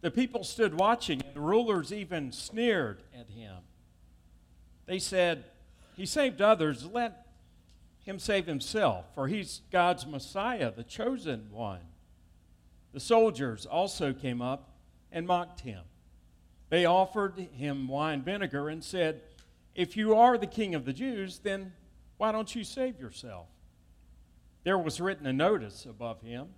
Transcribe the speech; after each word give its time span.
The 0.00 0.10
people 0.10 0.44
stood 0.44 0.74
watching, 0.74 1.20
and 1.22 1.34
the 1.34 1.40
rulers 1.40 1.92
even 1.92 2.32
sneered 2.32 3.02
at 3.14 3.28
him. 3.28 3.56
They 4.86 4.98
said, 4.98 5.44
He 5.94 6.06
saved 6.06 6.40
others, 6.40 6.86
let 6.86 7.26
him 8.00 8.18
save 8.18 8.46
himself, 8.46 9.04
for 9.14 9.28
he's 9.28 9.60
God's 9.70 10.06
Messiah, 10.06 10.72
the 10.74 10.84
chosen 10.84 11.48
one. 11.50 11.80
The 12.92 13.00
soldiers 13.00 13.66
also 13.66 14.12
came 14.12 14.40
up 14.40 14.78
and 15.12 15.26
mocked 15.26 15.60
him. 15.60 15.82
They 16.70 16.86
offered 16.86 17.38
him 17.38 17.88
wine 17.88 18.22
vinegar 18.22 18.68
and 18.68 18.82
said, 18.82 19.22
If 19.74 19.96
you 19.96 20.14
are 20.14 20.38
the 20.38 20.46
king 20.46 20.74
of 20.74 20.84
the 20.84 20.92
Jews, 20.92 21.40
then 21.40 21.72
why 22.16 22.32
don't 22.32 22.54
you 22.54 22.64
save 22.64 22.98
yourself? 22.98 23.46
There 24.64 24.78
was 24.78 25.00
written 25.00 25.26
a 25.26 25.32
notice 25.32 25.84
above 25.84 26.22
him, 26.22 26.48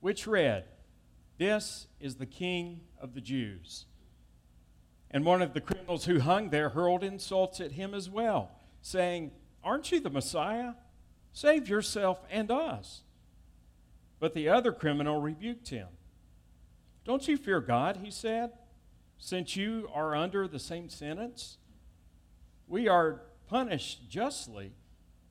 which 0.00 0.26
read, 0.26 0.64
This 1.38 1.86
is 2.00 2.16
the 2.16 2.26
king 2.26 2.80
of 3.00 3.14
the 3.14 3.20
Jews. 3.20 3.86
And 5.10 5.24
one 5.24 5.42
of 5.42 5.54
the 5.54 5.60
criminals 5.60 6.04
who 6.04 6.20
hung 6.20 6.50
there 6.50 6.70
hurled 6.70 7.04
insults 7.04 7.60
at 7.60 7.72
him 7.72 7.94
as 7.94 8.10
well, 8.10 8.50
saying, 8.82 9.32
Aren't 9.62 9.92
you 9.92 10.00
the 10.00 10.10
Messiah? 10.10 10.74
Save 11.32 11.68
yourself 11.68 12.20
and 12.30 12.50
us. 12.50 13.02
But 14.20 14.34
the 14.34 14.48
other 14.48 14.72
criminal 14.72 15.20
rebuked 15.20 15.68
him. 15.68 15.88
Don't 17.04 17.26
you 17.28 17.36
fear 17.36 17.60
God, 17.60 17.98
he 18.02 18.10
said, 18.10 18.52
since 19.18 19.56
you 19.56 19.88
are 19.92 20.14
under 20.14 20.48
the 20.48 20.58
same 20.58 20.88
sentence? 20.88 21.58
We 22.66 22.88
are 22.88 23.22
punished 23.48 24.08
justly, 24.08 24.72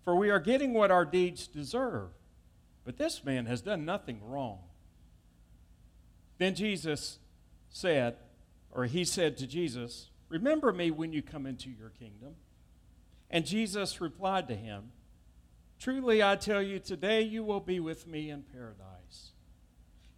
for 0.03 0.15
we 0.15 0.29
are 0.29 0.39
getting 0.39 0.73
what 0.73 0.91
our 0.91 1.05
deeds 1.05 1.47
deserve. 1.47 2.09
But 2.85 2.97
this 2.97 3.23
man 3.23 3.45
has 3.45 3.61
done 3.61 3.85
nothing 3.85 4.19
wrong. 4.23 4.59
Then 6.43 6.55
Jesus 6.55 7.19
said, 7.69 8.17
or 8.69 8.83
he 8.83 9.05
said 9.05 9.37
to 9.37 9.47
Jesus, 9.47 10.09
Remember 10.27 10.73
me 10.73 10.91
when 10.91 11.13
you 11.13 11.21
come 11.21 11.45
into 11.45 11.69
your 11.69 11.87
kingdom. 11.87 12.35
And 13.29 13.45
Jesus 13.45 14.01
replied 14.01 14.49
to 14.49 14.55
him, 14.57 14.91
Truly 15.79 16.21
I 16.21 16.35
tell 16.35 16.61
you, 16.61 16.79
today 16.79 17.21
you 17.21 17.45
will 17.45 17.61
be 17.61 17.79
with 17.79 18.07
me 18.07 18.29
in 18.29 18.43
paradise. 18.43 19.31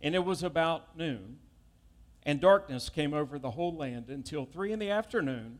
And 0.01 0.15
it 0.15 0.25
was 0.25 0.41
about 0.41 0.97
noon, 0.97 1.37
and 2.23 2.41
darkness 2.41 2.89
came 2.89 3.13
over 3.13 3.37
the 3.37 3.51
whole 3.51 3.75
land 3.75 4.09
until 4.09 4.45
three 4.45 4.71
in 4.71 4.79
the 4.79 4.89
afternoon, 4.89 5.59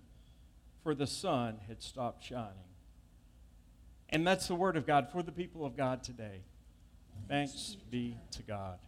for 0.82 0.96
the 0.96 1.06
sun 1.06 1.60
had 1.68 1.84
stopped 1.84 2.24
shining. 2.24 2.74
And 4.10 4.26
that's 4.26 4.48
the 4.48 4.56
word 4.56 4.78
of 4.78 4.88
God 4.88 5.10
for 5.12 5.22
the 5.22 5.32
people 5.32 5.64
of 5.64 5.78
God 5.78 6.02
today. 6.04 6.42
Thanks 7.28 7.78
be 7.92 8.18
to 8.32 8.42
God. 8.42 8.80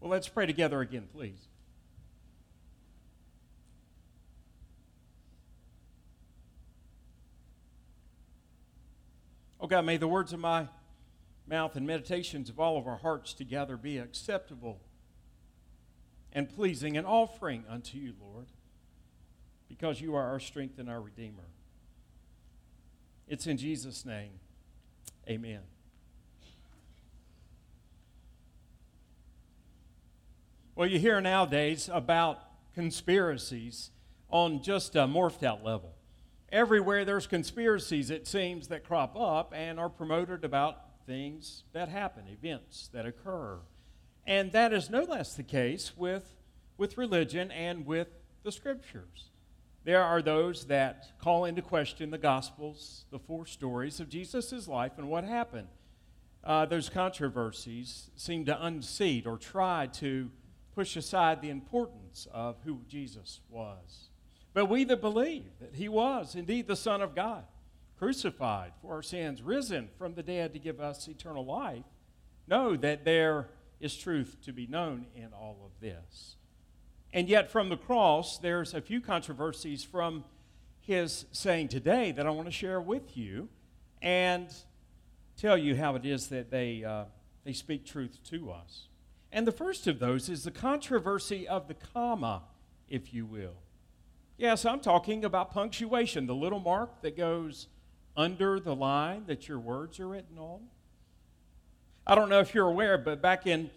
Well, 0.00 0.10
let's 0.10 0.28
pray 0.28 0.46
together 0.46 0.80
again, 0.80 1.08
please. 1.12 1.48
Oh 9.60 9.66
God, 9.66 9.84
may 9.84 9.98
the 9.98 10.08
words 10.08 10.32
of 10.32 10.40
my 10.40 10.68
mouth 11.46 11.76
and 11.76 11.86
meditations 11.86 12.48
of 12.48 12.58
all 12.58 12.78
of 12.78 12.86
our 12.86 12.96
hearts 12.96 13.34
together 13.34 13.76
be 13.76 13.98
acceptable 13.98 14.80
and 16.32 16.48
pleasing 16.48 16.96
and 16.96 17.06
offering 17.06 17.64
unto 17.68 17.98
you, 17.98 18.14
Lord, 18.20 18.46
because 19.68 20.00
you 20.00 20.14
are 20.14 20.28
our 20.28 20.40
strength 20.40 20.78
and 20.78 20.88
our 20.88 21.00
Redeemer. 21.00 21.50
It's 23.28 23.46
in 23.46 23.58
Jesus' 23.58 24.06
name. 24.06 24.40
Amen. 25.28 25.60
Well, 30.80 30.88
you 30.88 30.98
hear 30.98 31.20
nowadays 31.20 31.90
about 31.92 32.40
conspiracies 32.72 33.90
on 34.30 34.62
just 34.62 34.96
a 34.96 35.00
morphed 35.00 35.42
out 35.42 35.62
level 35.62 35.92
everywhere 36.50 37.04
there's 37.04 37.26
conspiracies, 37.26 38.08
it 38.08 38.26
seems, 38.26 38.68
that 38.68 38.82
crop 38.82 39.14
up 39.14 39.52
and 39.54 39.78
are 39.78 39.90
promoted 39.90 40.42
about 40.42 40.78
things 41.06 41.64
that 41.74 41.90
happen, 41.90 42.24
events 42.28 42.88
that 42.94 43.04
occur. 43.04 43.58
And 44.26 44.52
that 44.52 44.72
is 44.72 44.88
no 44.88 45.02
less 45.02 45.34
the 45.34 45.42
case 45.42 45.92
with, 45.98 46.34
with 46.78 46.96
religion 46.96 47.50
and 47.50 47.84
with 47.84 48.08
the 48.42 48.50
scriptures. 48.50 49.28
There 49.84 50.02
are 50.02 50.22
those 50.22 50.64
that 50.68 51.12
call 51.18 51.44
into 51.44 51.60
question 51.60 52.10
the 52.10 52.16
Gospels, 52.16 53.04
the 53.10 53.18
four 53.18 53.44
stories 53.44 54.00
of 54.00 54.08
Jesus' 54.08 54.66
life 54.66 54.92
and 54.96 55.10
what 55.10 55.24
happened. 55.24 55.68
Uh, 56.42 56.64
those 56.64 56.88
controversies 56.88 58.08
seem 58.16 58.46
to 58.46 58.64
unseat 58.64 59.26
or 59.26 59.36
try 59.36 59.86
to 59.92 60.30
push 60.74 60.96
aside 60.96 61.40
the 61.40 61.50
importance 61.50 62.26
of 62.32 62.56
who 62.64 62.80
Jesus 62.88 63.40
was. 63.48 64.08
But 64.52 64.66
we 64.66 64.84
that 64.84 65.00
believe 65.00 65.50
that 65.60 65.74
he 65.74 65.88
was 65.88 66.34
indeed 66.34 66.66
the 66.66 66.76
Son 66.76 67.02
of 67.02 67.14
God, 67.14 67.44
crucified 67.98 68.72
for 68.80 68.94
our 68.94 69.02
sins, 69.02 69.42
risen 69.42 69.88
from 69.98 70.14
the 70.14 70.22
dead 70.22 70.52
to 70.54 70.58
give 70.58 70.80
us 70.80 71.06
eternal 71.08 71.44
life, 71.44 71.84
know 72.46 72.76
that 72.76 73.04
there 73.04 73.48
is 73.80 73.96
truth 73.96 74.36
to 74.44 74.52
be 74.52 74.66
known 74.66 75.06
in 75.14 75.28
all 75.32 75.58
of 75.64 75.80
this. 75.80 76.36
And 77.12 77.28
yet, 77.28 77.50
from 77.50 77.68
the 77.68 77.76
cross, 77.76 78.38
there's 78.38 78.74
a 78.74 78.80
few 78.80 79.00
controversies 79.00 79.82
from 79.82 80.24
his 80.80 81.26
saying 81.32 81.68
today 81.68 82.12
that 82.12 82.26
I 82.26 82.30
want 82.30 82.46
to 82.46 82.52
share 82.52 82.80
with 82.80 83.16
you 83.16 83.48
and 84.00 84.48
tell 85.36 85.58
you 85.58 85.74
how 85.74 85.96
it 85.96 86.04
is 86.04 86.28
that 86.28 86.50
they, 86.50 86.84
uh, 86.84 87.04
they 87.44 87.52
speak 87.52 87.84
truth 87.84 88.18
to 88.30 88.50
us. 88.50 88.86
And 89.32 89.46
the 89.46 89.52
first 89.52 89.86
of 89.86 89.98
those 89.98 90.28
is 90.28 90.44
the 90.44 90.50
controversy 90.50 91.46
of 91.46 91.68
the 91.68 91.74
comma, 91.74 92.42
if 92.88 93.14
you 93.14 93.24
will. 93.24 93.54
Yes, 94.36 94.64
I'm 94.64 94.80
talking 94.80 95.24
about 95.24 95.52
punctuation, 95.52 96.26
the 96.26 96.34
little 96.34 96.60
mark 96.60 97.02
that 97.02 97.16
goes 97.16 97.68
under 98.16 98.58
the 98.58 98.74
line 98.74 99.24
that 99.26 99.48
your 99.48 99.58
words 99.58 100.00
are 100.00 100.08
written 100.08 100.38
on. 100.38 100.60
I 102.06 102.14
don't 102.14 102.28
know 102.28 102.40
if 102.40 102.54
you're 102.54 102.66
aware, 102.66 102.98
but 102.98 103.22
back 103.22 103.46
in, 103.46 103.70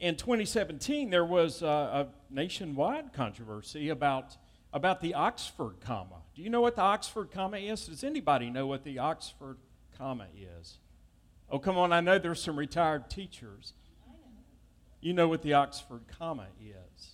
in 0.00 0.16
2017, 0.16 1.10
there 1.10 1.24
was 1.24 1.62
a, 1.62 1.66
a 1.66 2.06
nationwide 2.30 3.12
controversy 3.12 3.90
about, 3.90 4.36
about 4.72 5.00
the 5.00 5.14
Oxford 5.14 5.76
comma. 5.80 6.22
Do 6.34 6.42
you 6.42 6.50
know 6.50 6.60
what 6.60 6.76
the 6.76 6.82
Oxford 6.82 7.30
comma 7.30 7.58
is? 7.58 7.86
Does 7.86 8.02
anybody 8.02 8.50
know 8.50 8.66
what 8.66 8.84
the 8.84 8.98
Oxford 8.98 9.58
comma 9.96 10.26
is? 10.58 10.78
Oh, 11.48 11.58
come 11.58 11.78
on, 11.78 11.92
I 11.92 12.00
know 12.00 12.18
there's 12.18 12.42
some 12.42 12.58
retired 12.58 13.08
teachers. 13.08 13.72
You 15.06 15.12
know 15.12 15.28
what 15.28 15.42
the 15.42 15.52
Oxford 15.52 16.00
comma 16.18 16.48
is 16.60 17.12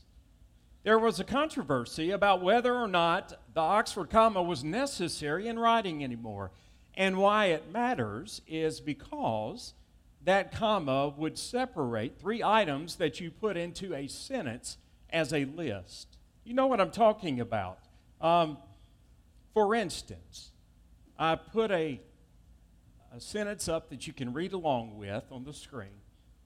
there 0.82 0.98
was 0.98 1.20
a 1.20 1.24
controversy 1.24 2.10
about 2.10 2.40
whether 2.40 2.74
or 2.74 2.88
not 2.88 3.34
the 3.52 3.60
Oxford 3.60 4.08
comma 4.08 4.42
was 4.42 4.64
necessary 4.64 5.46
in 5.46 5.58
writing 5.58 6.02
anymore. 6.02 6.52
And 6.94 7.18
why 7.18 7.48
it 7.48 7.70
matters 7.70 8.40
is 8.46 8.80
because 8.80 9.74
that 10.24 10.52
comma 10.52 11.10
would 11.10 11.36
separate 11.36 12.18
three 12.18 12.42
items 12.42 12.96
that 12.96 13.20
you 13.20 13.30
put 13.30 13.58
into 13.58 13.94
a 13.94 14.06
sentence 14.06 14.78
as 15.10 15.34
a 15.34 15.44
list. 15.44 16.16
You 16.44 16.54
know 16.54 16.68
what 16.68 16.80
I'm 16.80 16.92
talking 16.92 17.40
about. 17.40 17.78
Um, 18.22 18.56
for 19.52 19.74
instance, 19.74 20.52
I 21.18 21.34
put 21.34 21.70
a, 21.70 22.00
a 23.14 23.20
sentence 23.20 23.68
up 23.68 23.90
that 23.90 24.06
you 24.06 24.14
can 24.14 24.32
read 24.32 24.54
along 24.54 24.96
with 24.96 25.24
on 25.30 25.44
the 25.44 25.52
screen. 25.52 26.00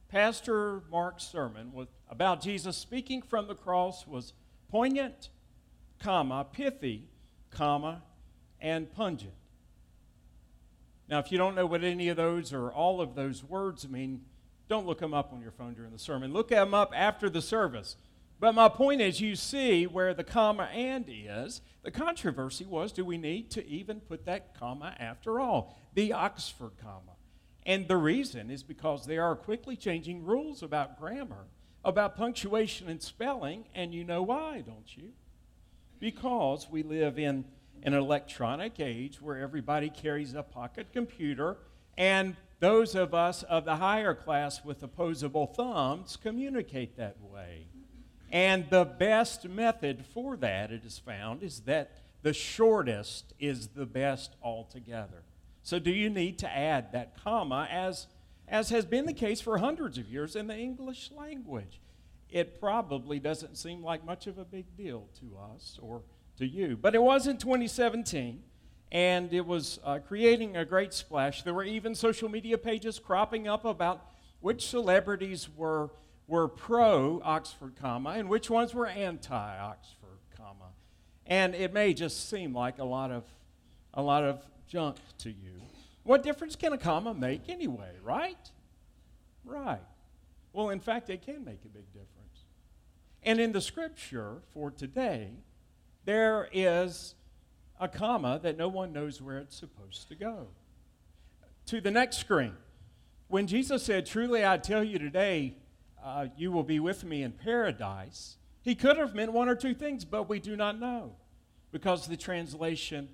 Pastor 0.08 0.82
Mark's 0.90 1.24
sermon 1.24 1.72
was 1.72 1.88
about 2.08 2.40
Jesus 2.40 2.76
speaking 2.76 3.22
from 3.22 3.48
the 3.48 3.54
cross 3.54 4.06
was 4.06 4.32
poignant, 4.70 5.30
comma, 5.98 6.46
pithy, 6.50 7.08
comma, 7.50 8.02
and 8.60 8.92
pungent. 8.92 9.32
Now, 11.08 11.18
if 11.18 11.30
you 11.30 11.38
don't 11.38 11.54
know 11.54 11.66
what 11.66 11.84
any 11.84 12.08
of 12.08 12.16
those 12.16 12.52
or 12.52 12.72
all 12.72 13.00
of 13.00 13.14
those 13.14 13.42
words 13.42 13.88
mean, 13.88 14.22
don't 14.68 14.86
look 14.86 14.98
them 14.98 15.14
up 15.14 15.32
on 15.32 15.40
your 15.40 15.52
phone 15.52 15.74
during 15.74 15.92
the 15.92 15.98
sermon. 15.98 16.32
Look 16.32 16.48
them 16.48 16.74
up 16.74 16.92
after 16.94 17.30
the 17.30 17.42
service. 17.42 17.96
But 18.38 18.54
my 18.54 18.68
point 18.68 19.00
is, 19.00 19.20
you 19.20 19.34
see 19.34 19.86
where 19.86 20.12
the 20.12 20.24
comma 20.24 20.64
and 20.64 21.04
is. 21.08 21.62
The 21.82 21.90
controversy 21.90 22.66
was 22.66 22.92
do 22.92 23.04
we 23.04 23.16
need 23.16 23.50
to 23.52 23.66
even 23.66 24.00
put 24.00 24.26
that 24.26 24.58
comma 24.58 24.94
after 24.98 25.40
all? 25.40 25.76
The 25.94 26.12
Oxford 26.12 26.72
comma. 26.80 27.15
And 27.66 27.88
the 27.88 27.96
reason 27.96 28.48
is 28.48 28.62
because 28.62 29.06
there 29.06 29.24
are 29.24 29.34
quickly 29.34 29.76
changing 29.76 30.24
rules 30.24 30.62
about 30.62 31.00
grammar, 31.00 31.46
about 31.84 32.16
punctuation 32.16 32.88
and 32.88 33.02
spelling, 33.02 33.64
and 33.74 33.92
you 33.92 34.04
know 34.04 34.22
why, 34.22 34.62
don't 34.64 34.96
you? 34.96 35.10
Because 35.98 36.68
we 36.70 36.84
live 36.84 37.18
in 37.18 37.44
an 37.82 37.92
electronic 37.92 38.78
age 38.78 39.20
where 39.20 39.38
everybody 39.38 39.90
carries 39.90 40.32
a 40.32 40.44
pocket 40.44 40.86
computer, 40.92 41.56
and 41.98 42.36
those 42.60 42.94
of 42.94 43.12
us 43.12 43.42
of 43.42 43.64
the 43.64 43.76
higher 43.76 44.14
class 44.14 44.64
with 44.64 44.80
opposable 44.84 45.46
thumbs 45.46 46.16
communicate 46.16 46.96
that 46.96 47.20
way. 47.20 47.66
And 48.30 48.70
the 48.70 48.84
best 48.84 49.48
method 49.48 50.04
for 50.14 50.36
that, 50.36 50.70
it 50.70 50.84
is 50.84 50.98
found, 51.00 51.42
is 51.42 51.60
that 51.62 51.90
the 52.22 52.32
shortest 52.32 53.34
is 53.40 53.68
the 53.68 53.86
best 53.86 54.36
altogether. 54.40 55.24
So, 55.66 55.80
do 55.80 55.90
you 55.90 56.08
need 56.08 56.38
to 56.38 56.48
add 56.48 56.92
that 56.92 57.22
comma 57.24 57.66
as 57.68 58.06
as 58.48 58.70
has 58.70 58.84
been 58.84 59.06
the 59.06 59.12
case 59.12 59.40
for 59.40 59.58
hundreds 59.58 59.98
of 59.98 60.08
years 60.08 60.36
in 60.36 60.46
the 60.46 60.56
English 60.56 61.10
language. 61.16 61.80
It 62.30 62.60
probably 62.60 63.18
doesn't 63.18 63.56
seem 63.56 63.82
like 63.82 64.04
much 64.04 64.28
of 64.28 64.38
a 64.38 64.44
big 64.44 64.76
deal 64.76 65.08
to 65.18 65.36
us 65.52 65.76
or 65.82 66.02
to 66.38 66.46
you, 66.46 66.78
but 66.80 66.94
it 66.94 67.02
was 67.02 67.26
in 67.26 67.38
2017 67.38 68.42
and 68.92 69.32
it 69.32 69.44
was 69.44 69.80
uh, 69.84 69.98
creating 70.06 70.56
a 70.56 70.64
great 70.64 70.94
splash. 70.94 71.42
There 71.42 71.54
were 71.54 71.64
even 71.64 71.96
social 71.96 72.28
media 72.28 72.58
pages 72.58 73.00
cropping 73.00 73.48
up 73.48 73.64
about 73.64 74.06
which 74.40 74.68
celebrities 74.68 75.48
were, 75.56 75.90
were 76.28 76.46
pro 76.46 77.20
Oxford 77.24 77.74
comma 77.74 78.10
and 78.10 78.28
which 78.28 78.48
ones 78.48 78.72
were 78.72 78.86
anti 78.86 79.58
Oxford 79.58 80.20
comma. 80.36 80.70
And 81.26 81.56
it 81.56 81.72
may 81.72 81.92
just 81.92 82.28
seem 82.28 82.54
like 82.54 82.78
a 82.78 82.84
lot 82.84 83.10
of, 83.10 83.24
a 83.92 84.02
lot 84.02 84.22
of 84.22 84.40
junk 84.66 84.96
to 85.18 85.30
you. 85.30 85.60
What 86.02 86.22
difference 86.22 86.56
can 86.56 86.72
a 86.72 86.78
comma 86.78 87.14
make 87.14 87.48
anyway, 87.48 87.90
right? 88.02 88.50
Right. 89.44 89.80
Well, 90.52 90.70
in 90.70 90.80
fact, 90.80 91.10
it 91.10 91.22
can 91.22 91.44
make 91.44 91.64
a 91.64 91.68
big 91.68 91.86
difference. 91.92 92.44
And 93.22 93.40
in 93.40 93.52
the 93.52 93.60
scripture 93.60 94.42
for 94.52 94.70
today, 94.70 95.30
there 96.04 96.48
is 96.52 97.14
a 97.80 97.88
comma 97.88 98.40
that 98.42 98.56
no 98.56 98.68
one 98.68 98.92
knows 98.92 99.20
where 99.20 99.38
it's 99.38 99.56
supposed 99.56 100.08
to 100.08 100.14
go. 100.14 100.46
To 101.66 101.80
the 101.80 101.90
next 101.90 102.18
screen. 102.18 102.54
When 103.28 103.48
Jesus 103.48 103.82
said, 103.82 104.06
Truly 104.06 104.46
I 104.46 104.56
tell 104.56 104.84
you 104.84 104.98
today, 104.98 105.56
uh, 106.02 106.28
you 106.36 106.52
will 106.52 106.62
be 106.62 106.78
with 106.78 107.02
me 107.02 107.22
in 107.24 107.32
paradise, 107.32 108.36
he 108.62 108.74
could 108.74 108.96
have 108.96 109.14
meant 109.14 109.32
one 109.32 109.48
or 109.48 109.56
two 109.56 109.74
things, 109.74 110.04
but 110.04 110.28
we 110.28 110.38
do 110.38 110.56
not 110.56 110.78
know 110.78 111.12
because 111.72 112.06
the 112.06 112.16
translation 112.16 113.08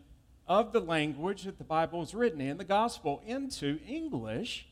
of 0.47 0.73
the 0.73 0.81
language 0.81 1.45
that 1.45 1.59
the 1.59 1.65
Bible 1.65 2.01
was 2.01 2.15
written 2.15 2.41
in, 2.41 2.59
the 2.59 2.65
gospel, 2.65 3.23
into 3.27 3.79
English, 3.87 4.67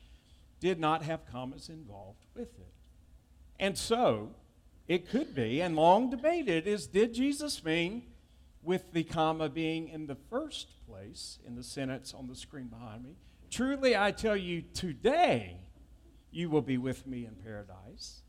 did 0.59 0.79
not 0.79 1.03
have 1.03 1.31
commas 1.31 1.69
involved 1.69 2.23
with 2.35 2.59
it. 2.59 2.73
And 3.59 3.77
so, 3.77 4.31
it 4.89 5.09
could 5.09 5.35
be, 5.35 5.61
and 5.61 5.77
long 5.77 6.11
debated, 6.11 6.67
is 6.67 6.87
did 6.87 7.15
Jesus 7.15 7.65
mean 7.65 8.03
with 8.63 8.93
the 8.93 9.05
comma 9.05 9.49
being 9.49 9.89
in 9.89 10.07
the 10.07 10.17
first 10.29 10.69
place 10.87 11.39
in 11.47 11.57
the 11.57 11.63
sentence 11.63 12.13
on 12.13 12.27
the 12.27 12.35
screen 12.35 12.67
behind 12.67 13.05
me. 13.05 13.17
Truly, 13.51 13.97
I 13.97 14.11
tell 14.11 14.37
you, 14.37 14.63
today 14.75 15.57
you 16.31 16.51
will 16.51 16.63
be 16.63 16.79
with 16.79 17.07
me 17.07 17.27
in 17.27 17.35
paradise. 17.35 18.21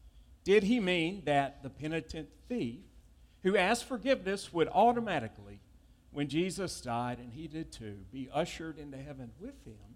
Did 0.43 0.63
he 0.63 0.79
mean 0.79 1.23
that 1.25 1.61
the 1.63 1.69
penitent 1.69 2.29
thief 2.47 2.79
who 3.43 3.57
asked 3.57 3.85
forgiveness 3.85 4.53
would 4.53 4.67
automatically, 4.69 5.59
when 6.11 6.27
Jesus 6.27 6.81
died, 6.81 7.19
and 7.19 7.31
he 7.33 7.47
did 7.47 7.71
too, 7.71 7.99
be 8.11 8.29
ushered 8.33 8.77
into 8.77 8.97
heaven 8.97 9.31
with 9.39 9.65
him? 9.65 9.95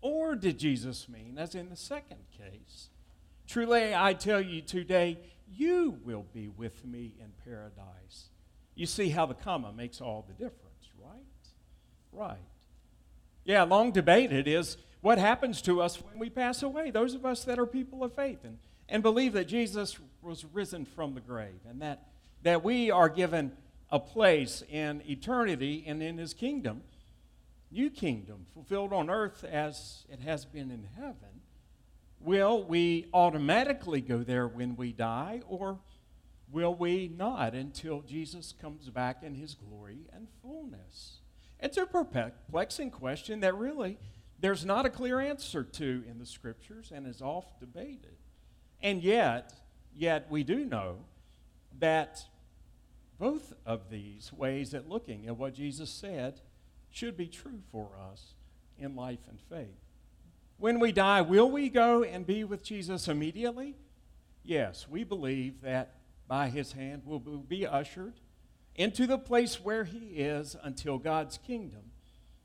Or 0.00 0.34
did 0.36 0.58
Jesus 0.58 1.08
mean, 1.08 1.38
as 1.38 1.54
in 1.54 1.70
the 1.70 1.76
second 1.76 2.20
case, 2.36 2.90
truly 3.46 3.94
I 3.94 4.14
tell 4.14 4.40
you 4.40 4.60
today, 4.60 5.18
you 5.50 5.98
will 6.04 6.26
be 6.32 6.48
with 6.48 6.84
me 6.84 7.14
in 7.18 7.32
paradise? 7.44 8.28
You 8.74 8.86
see 8.86 9.08
how 9.08 9.26
the 9.26 9.34
comma 9.34 9.72
makes 9.72 10.00
all 10.00 10.24
the 10.26 10.34
difference, 10.34 10.90
right? 11.02 11.24
Right. 12.12 12.38
Yeah, 13.44 13.62
long 13.64 13.92
debated 13.92 14.46
is 14.48 14.76
what 15.00 15.18
happens 15.18 15.60
to 15.62 15.82
us 15.82 16.00
when 16.00 16.18
we 16.18 16.30
pass 16.30 16.62
away, 16.62 16.90
those 16.90 17.14
of 17.14 17.26
us 17.26 17.44
that 17.44 17.58
are 17.58 17.66
people 17.66 18.02
of 18.02 18.14
faith 18.14 18.44
and, 18.44 18.58
and 18.88 19.02
believe 19.02 19.32
that 19.34 19.48
Jesus 19.48 19.98
was 20.22 20.44
risen 20.52 20.84
from 20.84 21.14
the 21.14 21.20
grave 21.20 21.60
and 21.68 21.82
that, 21.82 22.08
that 22.42 22.64
we 22.64 22.90
are 22.90 23.08
given 23.08 23.52
a 23.94 24.00
place 24.00 24.60
in 24.68 25.00
eternity 25.08 25.84
and 25.86 26.02
in 26.02 26.18
his 26.18 26.34
kingdom, 26.34 26.82
new 27.70 27.88
kingdom, 27.88 28.44
fulfilled 28.52 28.92
on 28.92 29.08
earth 29.08 29.44
as 29.44 30.04
it 30.08 30.18
has 30.18 30.44
been 30.44 30.68
in 30.72 30.88
heaven. 30.96 31.42
Will 32.18 32.64
we 32.64 33.06
automatically 33.14 34.00
go 34.00 34.24
there 34.24 34.48
when 34.48 34.74
we 34.74 34.92
die, 34.92 35.42
or 35.46 35.78
will 36.50 36.74
we 36.74 37.06
not 37.06 37.54
until 37.54 38.00
Jesus 38.00 38.52
comes 38.60 38.90
back 38.90 39.22
in 39.22 39.36
his 39.36 39.54
glory 39.54 40.08
and 40.12 40.26
fullness? 40.42 41.20
It's 41.60 41.76
a 41.76 41.86
perplexing 41.86 42.90
question 42.90 43.38
that 43.40 43.56
really 43.56 43.96
there's 44.40 44.64
not 44.64 44.86
a 44.86 44.90
clear 44.90 45.20
answer 45.20 45.62
to 45.62 46.02
in 46.10 46.18
the 46.18 46.26
scriptures 46.26 46.90
and 46.92 47.06
is 47.06 47.22
oft 47.22 47.60
debated. 47.60 48.16
And 48.82 49.04
yet, 49.04 49.52
yet 49.94 50.26
we 50.30 50.42
do 50.42 50.64
know 50.64 50.96
that 51.78 52.24
both 53.18 53.52
of 53.64 53.90
these 53.90 54.32
ways 54.32 54.74
at 54.74 54.88
looking 54.88 55.26
at 55.26 55.36
what 55.36 55.54
Jesus 55.54 55.90
said 55.90 56.40
should 56.90 57.16
be 57.16 57.26
true 57.26 57.60
for 57.70 57.90
us 58.10 58.34
in 58.78 58.96
life 58.96 59.20
and 59.28 59.40
faith. 59.40 59.80
When 60.58 60.78
we 60.78 60.92
die, 60.92 61.20
will 61.20 61.50
we 61.50 61.68
go 61.68 62.02
and 62.02 62.26
be 62.26 62.44
with 62.44 62.62
Jesus 62.62 63.08
immediately? 63.08 63.76
Yes, 64.42 64.88
we 64.88 65.04
believe 65.04 65.62
that 65.62 65.94
by 66.28 66.48
his 66.48 66.72
hand 66.72 67.02
we 67.04 67.18
will 67.18 67.38
be 67.38 67.66
ushered 67.66 68.20
into 68.76 69.06
the 69.06 69.18
place 69.18 69.62
where 69.62 69.84
he 69.84 70.06
is 70.16 70.56
until 70.62 70.98
God's 70.98 71.38
kingdom 71.38 71.92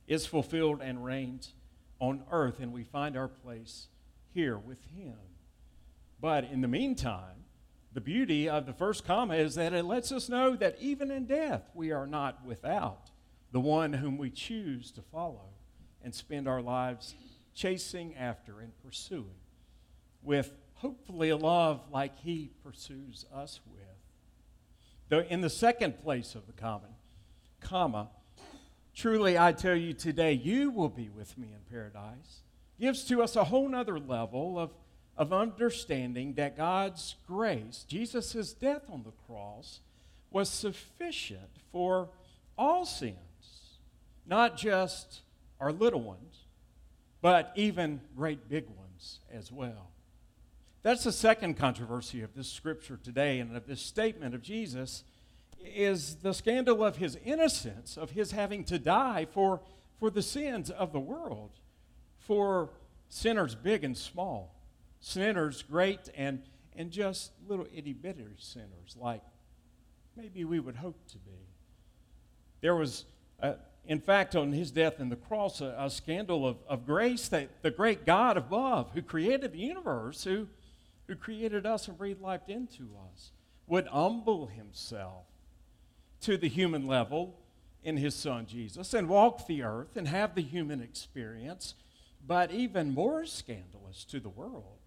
is 0.08 0.26
fulfilled 0.26 0.82
and 0.82 1.04
reigns 1.04 1.54
on 2.00 2.24
earth, 2.32 2.60
and 2.60 2.72
we 2.72 2.84
find 2.84 3.18
our 3.18 3.28
place 3.28 3.88
here 4.34 4.58
with 4.58 4.84
him. 4.96 5.18
But 6.22 6.46
in 6.46 6.62
the 6.62 6.68
meantime, 6.68 7.46
the 7.94 8.02
beauty 8.02 8.48
of 8.48 8.66
the 8.66 8.74
first 8.74 9.06
comma 9.06 9.36
is 9.36 9.56
that 9.56 9.74
it 9.74 9.86
lets 9.86 10.12
us 10.12 10.30
know 10.30 10.56
that 10.56 10.78
even 10.80 11.10
in 11.10 11.26
death, 11.26 11.64
we 11.74 11.92
are 11.92 12.06
not 12.06 12.46
without 12.46 13.10
the 13.52 13.60
one 13.60 13.94
whom 13.94 14.18
we 14.18 14.30
choose 14.30 14.92
to 14.92 15.02
follow 15.02 15.50
and 16.04 16.14
spend 16.14 16.48
our 16.48 16.62
lives 16.62 17.16
chasing 17.56 18.16
after 18.16 18.60
and 18.60 18.72
pursuing 18.86 19.26
with 20.22 20.52
hopefully 20.76 21.30
a 21.30 21.38
love 21.38 21.82
like 21.92 22.18
he 22.20 22.52
pursues 22.64 23.26
us 23.34 23.60
with. 23.72 23.80
Though 25.10 25.26
in 25.28 25.42
the 25.42 25.50
second 25.50 26.02
place 26.02 26.36
of 26.36 26.46
the 26.46 26.54
common, 26.54 26.92
comma, 27.60 28.10
truly 28.96 29.38
I 29.38 29.52
tell 29.52 29.76
you 29.76 29.94
today, 29.94 30.34
you 30.34 30.70
will 30.70 30.90
be 30.90 31.10
with 31.10 31.38
me 31.38 31.48
in 31.48 31.60
paradise, 31.70 32.42
gives 32.80 33.04
to 33.06 33.22
us 33.24 33.36
a 33.36 33.46
whole 33.46 33.74
other 33.76 34.00
level 34.00 34.60
of, 34.60 34.72
of 35.20 35.34
understanding 35.34 36.36
that 36.36 36.56
God's 36.56 37.18
grace, 37.28 37.86
Jesus' 37.88 38.54
death 38.54 38.84
on 38.90 39.04
the 39.04 39.12
cross, 39.28 39.82
was 40.32 40.50
sufficient 40.50 41.50
for 41.74 42.08
all 42.58 42.86
sins, 42.86 43.18
not 44.26 44.56
just 44.56 45.20
our 45.60 45.74
little 45.74 46.02
ones, 46.02 46.46
but 47.22 47.52
even 47.56 48.00
great 48.16 48.48
big 48.48 48.66
ones 48.70 49.20
as 49.30 49.52
well. 49.52 49.92
That's 50.84 51.04
the 51.04 51.12
second 51.12 51.58
controversy 51.58 52.22
of 52.22 52.34
this 52.34 52.50
scripture 52.50 52.98
today 53.04 53.40
and 53.40 53.58
of 53.58 53.68
this 53.68 53.82
statement 53.82 54.34
of 54.34 54.42
Jesus 54.42 55.04
is 55.62 56.16
the 56.16 56.34
scandal 56.34 56.82
of 56.82 56.96
his 56.96 57.18
innocence, 57.26 57.98
of 57.98 58.12
his 58.12 58.32
having 58.32 58.64
to 58.64 58.80
die 58.80 59.28
for, 59.34 59.60
for 60.00 60.10
the 60.10 60.22
sins 60.22 60.70
of 60.70 60.94
the 60.94 61.00
world, 61.00 61.52
for 62.20 62.70
sinners 63.10 63.54
big 63.56 63.84
and 63.84 63.98
small, 63.98 64.56
sinners 65.00 65.64
great 65.64 66.10
and, 66.16 66.42
and 66.76 66.92
just 66.92 67.32
little 67.48 67.68
itty 67.74 67.94
bitty 67.94 68.26
sinners 68.38 68.96
like 68.96 69.22
maybe 70.16 70.44
we 70.44 70.60
would 70.60 70.76
hope 70.76 70.98
to 71.08 71.18
be. 71.18 71.48
There 72.62 72.76
was, 72.76 73.06
uh, 73.42 73.54
in 73.86 74.02
fact, 74.02 74.36
on 74.36 74.52
his 74.52 74.72
death 74.72 75.00
and 75.00 75.12
the 75.12 75.16
cross, 75.16 75.62
a, 75.62 75.76
a 75.78 75.90
scandal 75.90 76.46
of, 76.46 76.58
of 76.68 76.86
grace 76.86 77.30
that 77.30 77.62
the 77.62 77.72
great 77.72 78.06
God 78.06 78.36
above, 78.36 78.92
who 78.94 79.02
created 79.02 79.54
the 79.54 79.60
universe, 79.60 80.24
who 80.26 80.48
who 81.10 81.16
created 81.16 81.66
us 81.66 81.88
and 81.88 81.98
breathed 81.98 82.22
life 82.22 82.48
into 82.48 82.88
us, 83.12 83.32
would 83.66 83.88
humble 83.88 84.46
himself 84.46 85.26
to 86.22 86.38
the 86.38 86.48
human 86.48 86.86
level 86.86 87.36
in 87.84 87.98
his 87.98 88.14
son 88.14 88.46
Jesus 88.46 88.94
and 88.94 89.10
walk 89.10 89.48
the 89.48 89.64
earth 89.64 89.98
and 89.98 90.08
have 90.08 90.36
the 90.36 90.44
human 90.44 90.82
experience. 90.82 91.74
But 92.26 92.52
even 92.52 92.94
more 92.94 93.26
scandalous 93.26 94.06
to 94.06 94.20
the 94.20 94.30
world 94.30 94.78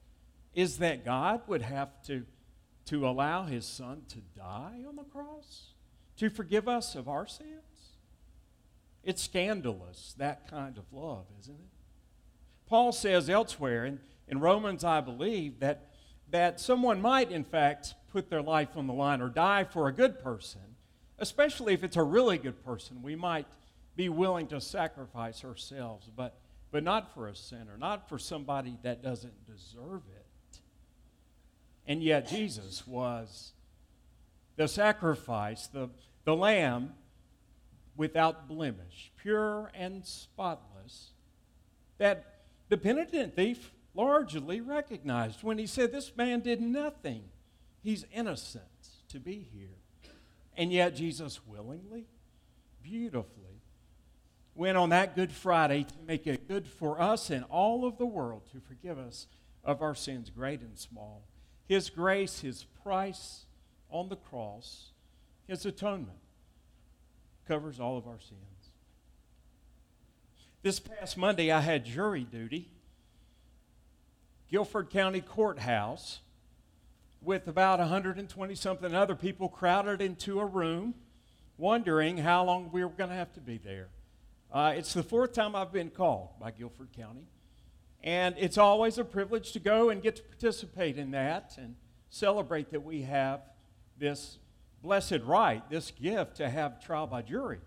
is 0.55 0.79
that 0.79 1.05
God 1.05 1.43
would 1.47 1.63
have 1.63 2.03
to, 2.07 2.25
to 2.87 3.07
allow 3.07 3.45
his 3.45 3.65
son 3.65 4.03
to 4.09 4.19
die 4.37 4.83
on 4.87 4.97
the 4.97 5.05
cross 5.05 5.69
to 6.19 6.29
forgive 6.29 6.69
us 6.69 6.95
of 6.95 7.09
our 7.09 7.27
sins. 7.27 7.97
It's 9.03 9.23
scandalous, 9.23 10.15
that 10.19 10.49
kind 10.49 10.79
of 10.79 10.85
love, 10.93 11.27
isn't 11.41 11.55
it? 11.55 11.71
Paul 12.67 12.93
says 12.93 13.29
elsewhere 13.29 13.85
in, 13.85 14.01
in 14.29 14.39
Romans, 14.39 14.85
I 14.85 15.01
believe, 15.01 15.61
that 15.61 15.93
that 16.33 16.59
someone 16.59 17.01
might, 17.01 17.31
in 17.31 17.45
fact, 17.45 17.95
put 18.11 18.31
their 18.31 18.43
life 18.43 18.71
on 18.75 18.87
the 18.87 18.93
line 18.93 19.21
or 19.21 19.29
die 19.29 19.65
for 19.65 19.87
a 19.87 19.93
good 19.93 20.19
person, 20.19 20.63
especially 21.19 21.75
if 21.75 21.85
it's 21.85 21.97
a 21.97 22.03
really 22.03 22.39
good 22.39 22.65
person. 22.65 23.03
We 23.03 23.15
might 23.15 23.47
be 23.95 24.09
willing 24.09 24.47
to 24.49 24.61
sacrifice 24.61 25.45
ourselves, 25.45 26.09
but, 26.17 26.39
but 26.71 26.83
not 26.83 27.13
for 27.13 27.29
a 27.29 27.37
sinner, 27.37 27.77
not 27.79 28.09
for 28.09 28.19
somebody 28.19 28.79
that 28.83 29.03
doesn't 29.03 29.47
deserve 29.47 30.03
it. 30.11 30.22
And 31.87 32.03
yet, 32.03 32.29
Jesus 32.29 32.87
was 32.87 33.53
the 34.57 34.69
sacrifice, 34.69 35.67
the, 35.67 35.89
the 36.25 36.37
lamb 36.37 36.95
without 37.97 38.49
blemish, 38.49 39.13
pure 39.17 39.71
and 39.75 40.07
spotless, 40.07 41.11
that 41.99 42.41
the 42.69 42.77
penitent 42.77 43.35
thief 43.35 43.73
largely 43.95 44.61
recognized 44.61 45.43
when 45.43 45.59
he 45.59 45.67
said, 45.67 45.93
This 45.93 46.17
man 46.17 46.41
did 46.41 46.61
nothing. 46.61 47.25
He's 47.83 48.07
innocent 48.13 48.65
to 49.09 49.19
be 49.19 49.47
here. 49.53 49.77
And 50.57 50.73
yet, 50.73 50.95
Jesus 50.95 51.41
willingly, 51.47 52.07
beautifully, 52.83 53.63
went 54.55 54.77
on 54.77 54.91
that 54.91 55.17
Good 55.17 55.33
Friday 55.33 55.85
to 55.85 55.95
make 56.07 56.27
it 56.27 56.47
good 56.47 56.67
for 56.67 57.01
us 57.01 57.31
and 57.31 57.45
all 57.45 57.85
of 57.85 57.99
the 57.99 58.07
world 58.07 58.43
to 58.53 58.61
forgive 58.61 58.99
us 58.99 59.27
of 59.65 59.83
our 59.83 59.95
sins, 59.95 60.31
great 60.31 60.61
and 60.61 60.79
small. 60.79 61.23
His 61.67 61.91
grace, 61.91 62.41
His 62.41 62.65
price 62.83 63.45
on 63.91 64.09
the 64.09 64.17
cross, 64.17 64.91
His 65.47 65.65
atonement 65.67 66.19
covers 67.47 67.81
all 67.81 67.97
of 67.97 68.07
our 68.07 68.21
sins. 68.21 68.41
This 70.63 70.79
past 70.79 71.17
Monday, 71.17 71.51
I 71.51 71.61
had 71.61 71.85
jury 71.85 72.25
duty. 72.25 72.69
Guilford 74.49 74.91
County 74.91 75.21
Courthouse 75.21 76.21
with 77.23 77.49
about 77.49 77.79
120 77.79 78.55
something 78.55 78.95
other 78.95 79.15
people 79.15 79.49
crowded 79.49 80.01
into 80.01 80.41
a 80.41 80.47
room, 80.47 80.95
wondering 81.57 82.19
how 82.19 82.45
long 82.45 82.71
we 82.73 82.85
were 82.85 82.91
going 82.91 83.11
to 83.11 83.17
have 83.17 83.33
to 83.33 83.41
be 83.41 83.59
there. 83.59 83.89
Uh, 84.53 84.75
it's 84.77 84.93
the 84.93 85.03
fourth 85.03 85.33
time 85.33 85.57
I've 85.57 85.73
been 85.73 85.91
called 85.91 86.29
by 86.39 86.51
Guilford 86.51 86.93
County, 86.95 87.27
and 88.03 88.35
it's 88.39 88.59
always 88.59 88.99
a 88.99 89.05
privilege 89.05 89.53
to 89.53 89.61
go 89.61 89.91
and 89.91 90.03
get 90.03 90.17
to 90.17 90.23
participate 90.23 90.99
in 90.99 91.13
that 91.13 91.55
and 91.59 91.77
celebrate 92.11 92.71
that 92.71 92.85
we 92.85 93.03
have 93.03 93.43
this 93.99 94.39
blessed 94.83 95.21
right, 95.25 95.69
this 95.71 95.91
gift 95.91 96.37
to 96.37 96.49
have 96.49 96.85
trial 96.85 97.07
by 97.07 97.23
jury. 97.23 97.61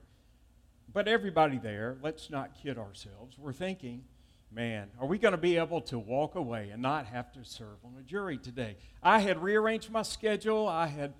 But 0.91 1.07
everybody 1.07 1.57
there, 1.57 1.97
let's 2.01 2.29
not 2.29 2.61
kid 2.61 2.77
ourselves, 2.77 3.37
we're 3.37 3.53
thinking, 3.53 4.03
man, 4.51 4.89
are 4.99 5.07
we 5.07 5.17
going 5.17 5.33
to 5.33 5.37
be 5.37 5.57
able 5.57 5.81
to 5.81 5.97
walk 5.99 6.35
away 6.35 6.69
and 6.69 6.81
not 6.81 7.05
have 7.07 7.31
to 7.33 7.43
serve 7.43 7.77
on 7.83 7.93
a 7.99 8.03
jury 8.03 8.37
today? 8.37 8.77
I 9.01 9.19
had 9.19 9.41
rearranged 9.41 9.91
my 9.91 10.01
schedule. 10.01 10.67
I 10.67 10.87
had 10.87 11.13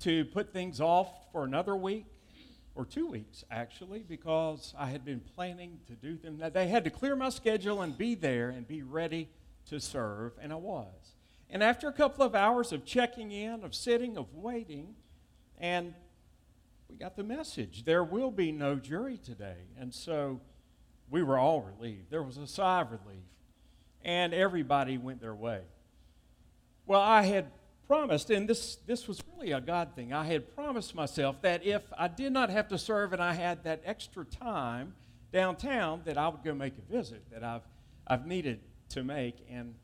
to 0.00 0.24
put 0.26 0.52
things 0.52 0.80
off 0.80 1.08
for 1.32 1.44
another 1.44 1.76
week 1.76 2.06
or 2.76 2.84
two 2.84 3.06
weeks, 3.06 3.44
actually, 3.50 4.04
because 4.06 4.74
I 4.78 4.86
had 4.86 5.04
been 5.04 5.20
planning 5.34 5.80
to 5.86 5.94
do 5.94 6.16
them. 6.16 6.40
They 6.52 6.68
had 6.68 6.84
to 6.84 6.90
clear 6.90 7.16
my 7.16 7.30
schedule 7.30 7.82
and 7.82 7.96
be 7.96 8.14
there 8.14 8.50
and 8.50 8.68
be 8.68 8.82
ready 8.82 9.28
to 9.70 9.80
serve, 9.80 10.32
and 10.40 10.52
I 10.52 10.56
was. 10.56 11.14
And 11.48 11.62
after 11.62 11.88
a 11.88 11.92
couple 11.92 12.24
of 12.24 12.34
hours 12.34 12.72
of 12.72 12.84
checking 12.84 13.32
in, 13.32 13.64
of 13.64 13.74
sitting, 13.74 14.18
of 14.18 14.32
waiting, 14.34 14.94
and 15.58 15.94
we 16.88 16.96
got 16.96 17.16
the 17.16 17.24
message 17.24 17.84
there 17.84 18.04
will 18.04 18.30
be 18.30 18.52
no 18.52 18.76
jury 18.76 19.16
today. 19.16 19.56
And 19.78 19.92
so 19.92 20.40
we 21.10 21.22
were 21.22 21.38
all 21.38 21.62
relieved. 21.62 22.10
There 22.10 22.22
was 22.22 22.36
a 22.36 22.46
sigh 22.46 22.82
of 22.82 22.90
relief. 22.90 23.24
And 24.04 24.32
everybody 24.32 24.98
went 24.98 25.20
their 25.20 25.34
way. 25.34 25.62
Well, 26.86 27.00
I 27.00 27.22
had 27.22 27.46
promised, 27.86 28.30
and 28.30 28.48
this, 28.48 28.76
this 28.86 29.06
was 29.06 29.22
really 29.34 29.52
a 29.52 29.60
God 29.60 29.94
thing, 29.94 30.12
I 30.12 30.24
had 30.24 30.54
promised 30.54 30.94
myself 30.94 31.40
that 31.42 31.64
if 31.64 31.82
I 31.96 32.08
did 32.08 32.32
not 32.32 32.50
have 32.50 32.68
to 32.68 32.78
serve 32.78 33.12
and 33.12 33.22
I 33.22 33.32
had 33.32 33.64
that 33.64 33.82
extra 33.84 34.24
time 34.24 34.94
downtown, 35.32 36.02
that 36.04 36.18
I 36.18 36.28
would 36.28 36.42
go 36.42 36.54
make 36.54 36.74
a 36.78 36.92
visit 36.92 37.22
that 37.30 37.44
I've, 37.44 37.62
I've 38.06 38.26
needed 38.26 38.60
to 38.90 39.04
make. 39.04 39.36
And 39.50 39.74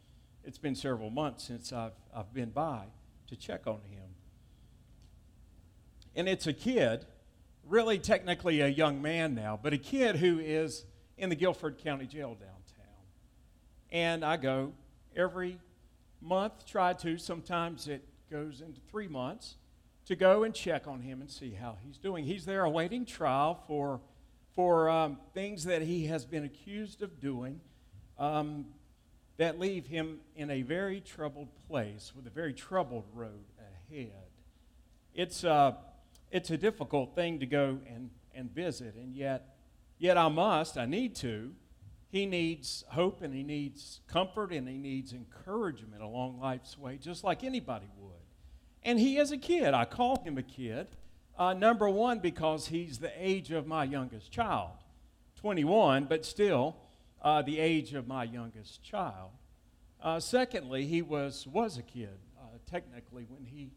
it's 0.45 0.59
been 0.59 0.75
several 0.75 1.11
months 1.11 1.45
since 1.45 1.73
I've, 1.73 1.93
I've 2.15 2.33
been 2.33 2.51
by 2.51 2.85
to 3.29 3.37
check 3.37 3.67
on 3.67 3.81
him. 3.89 4.03
And 6.15 6.29
it's 6.29 6.47
a 6.47 6.53
kid, 6.53 7.07
really 7.67 7.99
technically 7.99 8.61
a 8.61 8.69
young 8.69 9.01
man 9.01 9.35
now, 9.35 9.59
but 9.61 9.73
a 9.73 9.79
kid 9.79 10.17
who 10.17 10.39
is 10.39 10.85
in 11.17 11.31
the 11.31 11.37
Guilford 11.37 11.79
County 11.79 12.07
Jail 12.07 12.35
downtown. 12.35 12.87
And 13.91 14.25
I 14.25 14.37
go 14.37 14.73
every 15.17 15.59
month, 16.23 16.67
try 16.67 16.93
to. 16.95 17.19
Sometimes 17.19 17.89
it 17.89 18.07
goes 18.31 18.61
into 18.61 18.81
three 18.91 19.09
months 19.09 19.57
to 20.07 20.17
go 20.17 20.43
and 20.43 20.55
check 20.55 20.87
on 20.87 21.01
him 21.01 21.21
and 21.21 21.31
see 21.31 21.51
how 21.51 21.77
he's 21.85 21.99
doing. 21.99 22.25
He's 22.25 22.45
there 22.45 22.65
awaiting 22.65 23.05
trial 23.05 23.63
for, 23.67 24.01
for 24.55 24.89
um, 24.89 25.19
things 25.35 25.65
that 25.65 25.83
he 25.83 26.07
has 26.07 26.25
been 26.25 26.45
accused 26.45 27.03
of 27.03 27.21
doing 27.21 27.61
um, 28.19 28.67
that 29.37 29.59
leave 29.59 29.87
him 29.87 30.21
in 30.37 30.51
a 30.51 30.63
very 30.63 31.01
troubled 31.01 31.49
place 31.69 32.13
with 32.15 32.27
a 32.27 32.31
very 32.31 32.53
troubled 32.53 33.05
road 33.15 33.45
ahead. 33.91 34.13
It's, 35.15 35.45
uh, 35.45 35.73
it's 36.31 36.51
a 36.51 36.57
difficult 36.57 37.15
thing 37.15 37.41
to 37.41 37.47
go 37.47 37.79
and, 37.87 38.11
and 38.35 38.51
visit, 38.51 38.95
and 38.95 39.15
yet 39.15 39.53
Yet 40.03 40.19
I 40.19 40.27
must, 40.27 40.79
I 40.79 40.85
need 40.85 41.15
to. 41.17 41.53
He 42.13 42.27
needs 42.27 42.85
hope 42.89 43.23
and 43.23 43.35
he 43.35 43.43
needs 43.43 44.01
comfort 44.07 44.53
and 44.53 44.69
he 44.69 44.77
needs 44.77 45.15
encouragement 45.15 46.03
along 46.03 46.39
life's 46.39 46.77
way, 46.77 46.99
just 46.99 47.25
like 47.25 47.43
anybody 47.43 47.87
would. 47.99 48.13
And 48.83 49.01
he 49.01 49.17
is 49.17 49.33
a 49.33 49.39
kid. 49.39 49.73
I 49.73 49.87
call 49.87 50.23
him 50.23 50.37
a 50.37 50.43
kid. 50.43 50.89
Uh, 51.39 51.55
number 51.55 51.89
one, 51.89 52.19
because 52.19 52.67
he's 52.67 52.99
the 52.99 53.11
age 53.17 53.51
of 53.51 53.67
my 53.67 53.85
youngest 53.85 54.31
child 54.31 54.73
21, 55.37 56.05
but 56.05 56.27
still 56.27 56.77
uh, 57.23 57.41
the 57.41 57.59
age 57.59 57.95
of 57.95 58.07
my 58.07 58.25
youngest 58.25 58.83
child. 58.83 59.31
Uh, 60.03 60.21
secondly, 60.21 60.85
he 60.85 61.01
was, 61.01 61.47
was 61.47 61.79
a 61.79 61.83
kid, 61.83 62.19
uh, 62.39 62.59
technically, 62.71 63.25
when 63.31 63.47
he, 63.47 63.71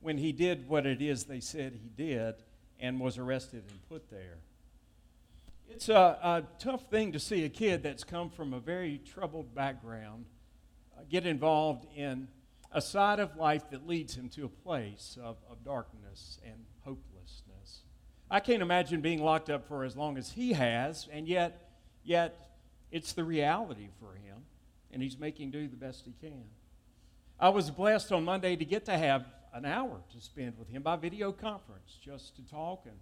when 0.00 0.18
he 0.18 0.30
did 0.30 0.68
what 0.68 0.84
it 0.84 1.00
is 1.00 1.24
they 1.24 1.40
said 1.40 1.72
he 1.82 1.88
did 1.88 2.34
and 2.78 3.00
was 3.00 3.16
arrested 3.16 3.64
and 3.70 3.88
put 3.88 4.10
there. 4.10 4.36
It's 5.74 5.88
a, 5.88 6.18
a, 6.22 6.44
tough 6.58 6.90
thing 6.90 7.12
to 7.12 7.18
see 7.18 7.44
a 7.44 7.48
kid 7.48 7.82
that's 7.82 8.04
come 8.04 8.28
from 8.28 8.52
a 8.52 8.60
very 8.60 9.00
troubled 9.10 9.54
background 9.54 10.26
uh, 10.94 11.00
get 11.10 11.24
involved 11.24 11.86
in 11.96 12.28
a 12.70 12.80
side 12.82 13.18
of 13.18 13.36
life 13.36 13.70
that 13.70 13.88
leads 13.88 14.14
him 14.14 14.28
to 14.30 14.44
a 14.44 14.48
place 14.48 15.16
of, 15.20 15.38
of 15.50 15.64
darkness 15.64 16.38
and 16.44 16.66
hopelessness. 16.84 17.80
I 18.30 18.40
can't 18.40 18.60
imagine 18.60 19.00
being 19.00 19.22
locked 19.22 19.48
up 19.48 19.66
for 19.66 19.82
as 19.84 19.96
long 19.96 20.18
as 20.18 20.32
he 20.32 20.52
has, 20.52 21.08
and 21.10 21.26
yet, 21.26 21.70
yet 22.04 22.50
it's 22.90 23.14
the 23.14 23.24
reality 23.24 23.88
for 23.98 24.14
him, 24.14 24.42
and 24.92 25.02
he's 25.02 25.18
making 25.18 25.52
do 25.52 25.68
the 25.68 25.76
best 25.76 26.04
he 26.04 26.12
can. 26.20 26.44
I 27.40 27.48
was 27.48 27.70
blessed 27.70 28.12
on 28.12 28.26
Monday 28.26 28.56
to 28.56 28.64
get 28.66 28.84
to 28.84 28.98
have 28.98 29.24
an 29.54 29.64
hour 29.64 30.02
to 30.12 30.20
spend 30.20 30.58
with 30.58 30.68
him 30.68 30.82
by 30.82 30.96
video 30.96 31.32
conference, 31.32 31.98
just 32.04 32.36
to 32.36 32.42
talk 32.42 32.82
and 32.84 32.96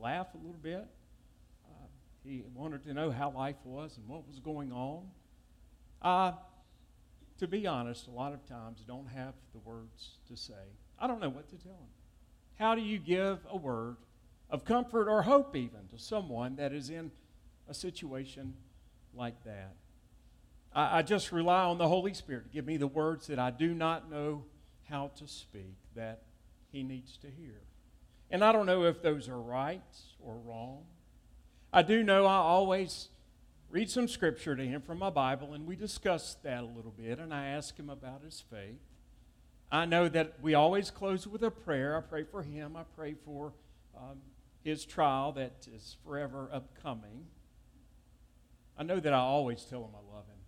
laugh 0.00 0.28
a 0.34 0.36
little 0.36 0.60
bit 0.62 0.86
he 2.24 2.42
wanted 2.54 2.84
to 2.84 2.94
know 2.94 3.10
how 3.10 3.30
life 3.30 3.56
was 3.64 3.96
and 3.96 4.08
what 4.08 4.26
was 4.26 4.38
going 4.38 4.72
on. 4.72 5.04
I, 6.02 6.34
to 7.38 7.46
be 7.46 7.66
honest, 7.66 8.06
a 8.06 8.10
lot 8.10 8.32
of 8.32 8.44
times 8.46 8.82
don't 8.86 9.08
have 9.08 9.34
the 9.52 9.58
words 9.58 10.18
to 10.28 10.36
say. 10.36 10.54
I 10.98 11.06
don't 11.06 11.20
know 11.20 11.28
what 11.28 11.48
to 11.50 11.56
tell 11.56 11.72
him. 11.72 11.88
How 12.58 12.74
do 12.74 12.82
you 12.82 12.98
give 12.98 13.38
a 13.50 13.56
word 13.56 13.96
of 14.50 14.64
comfort 14.64 15.08
or 15.08 15.22
hope, 15.22 15.54
even, 15.54 15.86
to 15.90 15.98
someone 15.98 16.56
that 16.56 16.72
is 16.72 16.90
in 16.90 17.10
a 17.68 17.74
situation 17.74 18.54
like 19.14 19.44
that? 19.44 19.76
I, 20.72 20.98
I 20.98 21.02
just 21.02 21.32
rely 21.32 21.62
on 21.62 21.78
the 21.78 21.88
Holy 21.88 22.14
Spirit 22.14 22.44
to 22.44 22.50
give 22.50 22.66
me 22.66 22.76
the 22.76 22.86
words 22.86 23.28
that 23.28 23.38
I 23.38 23.50
do 23.50 23.74
not 23.74 24.10
know 24.10 24.44
how 24.88 25.12
to 25.16 25.28
speak 25.28 25.76
that 25.94 26.22
he 26.70 26.82
needs 26.82 27.16
to 27.18 27.28
hear. 27.28 27.60
And 28.30 28.44
I 28.44 28.52
don't 28.52 28.66
know 28.66 28.84
if 28.84 29.02
those 29.02 29.28
are 29.28 29.40
right 29.40 29.82
or 30.20 30.36
wrong. 30.44 30.84
I 31.72 31.82
do 31.82 32.02
know 32.02 32.24
I 32.24 32.36
always 32.36 33.08
read 33.70 33.90
some 33.90 34.08
scripture 34.08 34.56
to 34.56 34.64
him 34.64 34.80
from 34.80 34.98
my 34.98 35.10
Bible, 35.10 35.52
and 35.52 35.66
we 35.66 35.76
discuss 35.76 36.36
that 36.42 36.62
a 36.62 36.66
little 36.66 36.94
bit, 36.96 37.18
and 37.18 37.32
I 37.34 37.46
ask 37.48 37.76
him 37.76 37.90
about 37.90 38.22
his 38.22 38.42
faith. 38.50 38.80
I 39.70 39.84
know 39.84 40.08
that 40.08 40.34
we 40.40 40.54
always 40.54 40.90
close 40.90 41.26
with 41.26 41.42
a 41.42 41.50
prayer. 41.50 41.94
I 41.96 42.00
pray 42.00 42.24
for 42.24 42.42
him, 42.42 42.74
I 42.74 42.84
pray 42.96 43.14
for 43.24 43.52
um, 43.94 44.18
his 44.64 44.86
trial 44.86 45.32
that 45.32 45.68
is 45.74 45.96
forever 46.04 46.48
upcoming. 46.50 47.26
I 48.78 48.82
know 48.82 48.98
that 49.00 49.12
I 49.12 49.18
always 49.18 49.64
tell 49.64 49.80
him 49.80 49.90
I 49.94 50.14
love 50.14 50.24
him. 50.26 50.38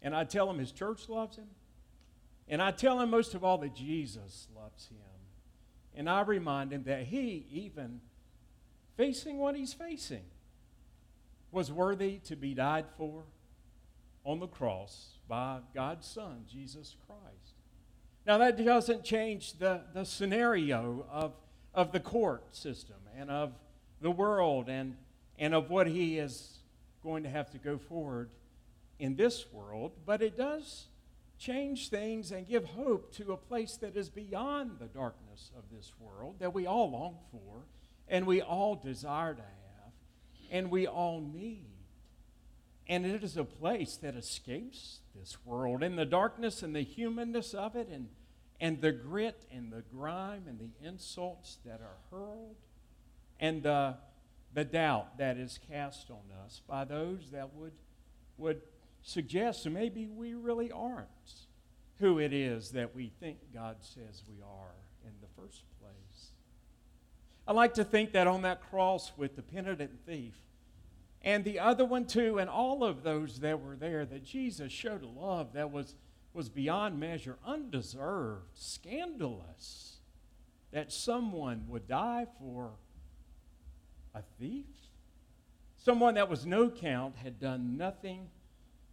And 0.00 0.16
I 0.16 0.24
tell 0.24 0.48
him 0.48 0.58
his 0.58 0.72
church 0.72 1.08
loves 1.08 1.36
him. 1.36 1.48
And 2.48 2.62
I 2.62 2.70
tell 2.70 3.00
him 3.00 3.10
most 3.10 3.34
of 3.34 3.44
all 3.44 3.58
that 3.58 3.74
Jesus 3.74 4.48
loves 4.56 4.88
him. 4.88 4.96
And 5.94 6.08
I 6.08 6.22
remind 6.22 6.72
him 6.72 6.84
that 6.84 7.04
he 7.04 7.46
even 7.50 8.00
facing 9.02 9.38
what 9.38 9.56
he's 9.56 9.72
facing, 9.72 10.22
was 11.50 11.72
worthy 11.72 12.18
to 12.18 12.36
be 12.36 12.54
died 12.54 12.84
for 12.96 13.24
on 14.24 14.38
the 14.38 14.46
cross 14.46 15.18
by 15.28 15.58
God's 15.74 16.06
Son, 16.06 16.44
Jesus 16.48 16.94
Christ. 17.04 17.56
Now, 18.24 18.38
that 18.38 18.64
doesn't 18.64 19.02
change 19.02 19.54
the, 19.58 19.80
the 19.92 20.04
scenario 20.04 21.04
of, 21.10 21.32
of 21.74 21.90
the 21.90 21.98
court 21.98 22.54
system 22.54 22.94
and 23.18 23.28
of 23.28 23.52
the 24.00 24.10
world 24.12 24.68
and, 24.68 24.94
and 25.36 25.52
of 25.52 25.68
what 25.68 25.88
he 25.88 26.18
is 26.18 26.58
going 27.02 27.24
to 27.24 27.28
have 27.28 27.50
to 27.50 27.58
go 27.58 27.78
forward 27.78 28.30
in 29.00 29.16
this 29.16 29.52
world, 29.52 29.90
but 30.06 30.22
it 30.22 30.36
does 30.36 30.86
change 31.40 31.88
things 31.88 32.30
and 32.30 32.46
give 32.46 32.64
hope 32.64 33.12
to 33.16 33.32
a 33.32 33.36
place 33.36 33.76
that 33.78 33.96
is 33.96 34.08
beyond 34.08 34.76
the 34.78 34.86
darkness 34.86 35.50
of 35.58 35.64
this 35.76 35.92
world 35.98 36.36
that 36.38 36.54
we 36.54 36.68
all 36.68 36.88
long 36.88 37.16
for 37.32 37.64
and 38.08 38.26
we 38.26 38.40
all 38.42 38.74
desire 38.74 39.34
to 39.34 39.40
have, 39.40 39.92
and 40.50 40.70
we 40.70 40.86
all 40.86 41.20
need. 41.20 41.66
And 42.88 43.06
it 43.06 43.22
is 43.22 43.36
a 43.36 43.44
place 43.44 43.96
that 44.02 44.16
escapes 44.16 45.00
this 45.14 45.38
world 45.44 45.82
and 45.82 45.98
the 45.98 46.04
darkness 46.04 46.62
and 46.62 46.74
the 46.74 46.82
humanness 46.82 47.54
of 47.54 47.76
it 47.76 47.88
and, 47.88 48.08
and 48.60 48.80
the 48.80 48.92
grit 48.92 49.46
and 49.52 49.72
the 49.72 49.82
grime 49.94 50.44
and 50.48 50.58
the 50.58 50.86
insults 50.86 51.58
that 51.64 51.80
are 51.80 51.98
hurled 52.10 52.56
and 53.40 53.62
the, 53.62 53.96
the 54.52 54.64
doubt 54.64 55.18
that 55.18 55.36
is 55.36 55.58
cast 55.70 56.10
on 56.10 56.22
us 56.44 56.60
by 56.68 56.84
those 56.84 57.30
that 57.32 57.54
would, 57.54 57.72
would 58.36 58.60
suggest 59.02 59.68
maybe 59.68 60.06
we 60.06 60.34
really 60.34 60.70
aren't 60.70 61.08
who 61.98 62.18
it 62.18 62.32
is 62.32 62.72
that 62.72 62.94
we 62.94 63.12
think 63.20 63.38
God 63.54 63.76
says 63.80 64.22
we 64.28 64.42
are 64.42 64.74
in 65.04 65.12
the 65.20 65.28
first 65.40 65.62
place. 65.62 65.71
I 67.52 67.54
like 67.54 67.74
to 67.74 67.84
think 67.84 68.12
that 68.12 68.26
on 68.26 68.40
that 68.42 68.62
cross 68.70 69.12
with 69.14 69.36
the 69.36 69.42
penitent 69.42 69.90
thief 70.06 70.32
and 71.20 71.44
the 71.44 71.58
other 71.58 71.84
one 71.84 72.06
too, 72.06 72.38
and 72.38 72.48
all 72.48 72.82
of 72.82 73.02
those 73.02 73.40
that 73.40 73.60
were 73.60 73.76
there, 73.76 74.06
that 74.06 74.24
Jesus 74.24 74.72
showed 74.72 75.02
a 75.02 75.06
love 75.06 75.52
that 75.52 75.70
was, 75.70 75.94
was 76.32 76.48
beyond 76.48 76.98
measure, 76.98 77.36
undeserved, 77.44 78.46
scandalous, 78.54 79.98
that 80.72 80.90
someone 80.90 81.66
would 81.68 81.86
die 81.86 82.26
for 82.38 82.70
a 84.14 84.22
thief. 84.40 84.64
Someone 85.76 86.14
that 86.14 86.30
was 86.30 86.46
no 86.46 86.70
count 86.70 87.16
had 87.16 87.38
done 87.38 87.76
nothing 87.76 88.30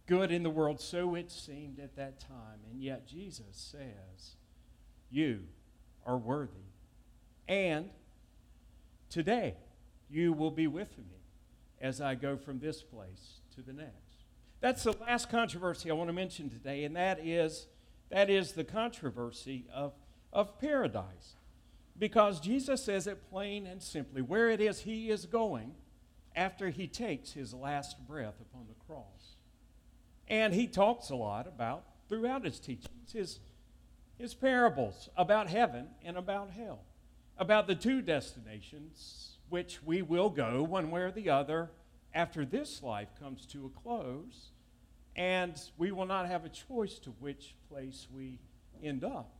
good 0.04 0.30
in 0.30 0.42
the 0.42 0.50
world, 0.50 0.82
so 0.82 1.14
it 1.14 1.30
seemed 1.30 1.80
at 1.80 1.96
that 1.96 2.20
time. 2.20 2.60
And 2.70 2.82
yet 2.82 3.06
Jesus 3.06 3.46
says, 3.54 4.36
You 5.10 5.44
are 6.04 6.18
worthy. 6.18 6.74
And 7.48 7.88
today 9.10 9.54
you 10.08 10.32
will 10.32 10.50
be 10.50 10.66
with 10.66 10.96
me 10.96 11.20
as 11.80 12.00
I 12.00 12.14
go 12.14 12.36
from 12.36 12.58
this 12.58 12.82
place 12.82 13.40
to 13.54 13.62
the 13.62 13.72
next. 13.72 14.24
That's 14.60 14.82
the 14.82 14.94
last 15.00 15.30
controversy 15.30 15.90
I 15.90 15.94
want 15.94 16.08
to 16.08 16.14
mention 16.14 16.50
today, 16.50 16.84
and 16.84 16.96
that 16.96 17.20
is, 17.24 17.66
that 18.10 18.28
is 18.28 18.52
the 18.52 18.64
controversy 18.64 19.66
of, 19.72 19.92
of 20.32 20.58
paradise. 20.60 21.36
Because 21.98 22.40
Jesus 22.40 22.84
says 22.84 23.06
it 23.06 23.28
plain 23.30 23.66
and 23.66 23.82
simply 23.82 24.22
where 24.22 24.50
it 24.50 24.60
is 24.60 24.80
he 24.80 25.10
is 25.10 25.26
going 25.26 25.74
after 26.36 26.70
he 26.70 26.86
takes 26.86 27.32
his 27.32 27.52
last 27.52 28.06
breath 28.06 28.40
upon 28.40 28.66
the 28.68 28.84
cross. 28.86 29.36
And 30.28 30.54
he 30.54 30.66
talks 30.66 31.10
a 31.10 31.16
lot 31.16 31.46
about, 31.46 31.84
throughout 32.08 32.44
his 32.44 32.60
teachings, 32.60 33.12
his, 33.12 33.40
his 34.18 34.34
parables 34.34 35.08
about 35.16 35.48
heaven 35.48 35.88
and 36.04 36.16
about 36.16 36.50
hell, 36.50 36.80
about 37.40 37.66
the 37.66 37.74
two 37.74 38.00
destinations 38.00 39.38
which 39.48 39.82
we 39.82 40.02
will 40.02 40.30
go 40.30 40.62
one 40.62 40.92
way 40.92 41.00
or 41.00 41.10
the 41.10 41.28
other 41.28 41.70
after 42.14 42.44
this 42.44 42.82
life 42.82 43.08
comes 43.18 43.46
to 43.46 43.66
a 43.66 43.80
close, 43.80 44.52
and 45.16 45.60
we 45.76 45.90
will 45.90 46.06
not 46.06 46.26
have 46.26 46.44
a 46.44 46.48
choice 46.48 47.00
to 47.00 47.10
which 47.18 47.56
place 47.68 48.06
we 48.14 48.38
end 48.82 49.02
up. 49.02 49.32